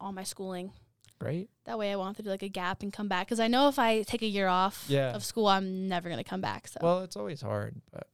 all 0.00 0.12
my 0.12 0.24
schooling. 0.24 0.72
Great. 1.20 1.48
That 1.66 1.78
way 1.78 1.92
I 1.92 1.96
won't 1.96 2.08
have 2.08 2.16
to 2.16 2.22
do 2.24 2.30
like 2.30 2.42
a 2.42 2.48
gap 2.48 2.82
and 2.82 2.92
come 2.92 3.06
back 3.06 3.26
because 3.28 3.38
I 3.38 3.46
know 3.46 3.68
if 3.68 3.78
I 3.78 4.02
take 4.02 4.22
a 4.22 4.26
year 4.26 4.48
off 4.48 4.86
Yeah. 4.88 5.12
of 5.14 5.22
school, 5.24 5.46
I'm 5.46 5.86
never 5.86 6.08
gonna 6.10 6.24
come 6.24 6.40
back. 6.40 6.66
So 6.66 6.80
Well, 6.82 7.00
it's 7.02 7.16
always 7.16 7.40
hard, 7.40 7.80
but 7.92 8.08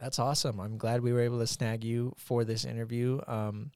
that's 0.00 0.18
awesome. 0.18 0.60
I'm 0.60 0.78
glad 0.78 1.00
we 1.02 1.12
were 1.12 1.20
able 1.20 1.38
to 1.40 1.46
snag 1.46 1.84
you 1.84 2.14
for 2.16 2.44
this 2.44 2.64
interview. 2.64 3.20
Um, 3.26 3.70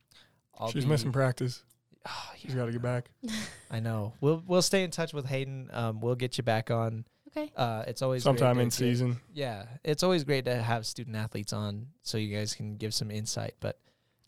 I'll 0.59 0.71
She's 0.71 0.85
be- 0.85 0.91
missing 0.91 1.13
practice. 1.13 1.63
Oh, 2.07 2.31
She's 2.37 2.55
got 2.55 2.67
to 2.67 2.73
get 2.73 2.83
back. 2.83 3.11
I 3.71 3.81
know. 3.81 4.13
We'll 4.21 4.43
we'll 4.47 4.63
stay 4.63 4.83
in 4.85 4.91
touch 4.91 5.13
with 5.13 5.27
Hayden. 5.27 5.71
Um, 5.73 6.01
we'll 6.01 6.15
get 6.17 6.37
you 6.37 6.43
back 6.45 6.71
on. 6.71 7.05
okay, 7.29 7.51
Uh, 7.57 7.85
it's 7.87 8.03
always 8.03 8.25
great 8.25 8.31
Sometime 8.39 8.57
to 8.57 8.63
in 8.63 8.69
get- 8.69 8.73
season. 8.75 9.21
Yeah, 9.33 9.67
it's 9.85 10.03
always 10.03 10.25
great 10.25 10.45
to 10.47 10.55
have 10.61 10.85
student 10.87 11.17
athletes 11.17 11.53
on 11.53 11.87
so 12.03 12.19
you 12.19 12.35
guys 12.37 12.55
can 12.55 12.77
give 12.77 12.93
some 12.93 13.11
insight. 13.11 13.55
But 13.61 13.79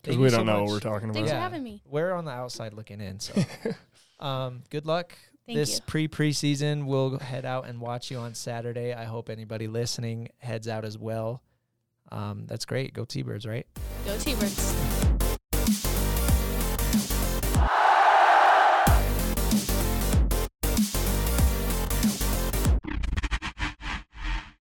Because 0.01 0.17
we 0.17 0.29
don't 0.29 0.45
know 0.45 0.63
what 0.63 0.71
we're 0.71 0.79
talking 0.79 1.09
about. 1.09 1.15
thanks 1.15 1.31
about. 1.31 1.37
for 1.39 1.43
having 1.43 1.63
me. 1.63 1.81
We're 1.85 2.13
on 2.13 2.23
the 2.25 2.31
outside 2.31 2.73
looking 2.73 3.01
in. 3.01 3.19
So, 3.19 3.33
um, 4.25 4.63
good 4.69 4.85
luck 4.85 5.13
Thank 5.45 5.57
this 5.57 5.79
pre 5.81 6.07
preseason. 6.07 6.85
We'll 6.85 7.19
head 7.19 7.45
out 7.45 7.67
and 7.67 7.79
watch 7.81 8.09
you 8.09 8.17
on 8.19 8.33
Saturday. 8.35 8.93
I 8.93 9.03
hope 9.03 9.29
anybody 9.29 9.67
listening 9.67 10.29
heads 10.39 10.67
out 10.69 10.85
as 10.85 10.97
well. 10.97 11.41
Um, 12.11 12.45
that's 12.45 12.65
great. 12.65 12.93
Go 12.93 13.05
T 13.05 13.21
Birds, 13.21 13.45
right? 13.45 13.65
Go 14.05 14.17
T-Birds. 14.17 15.04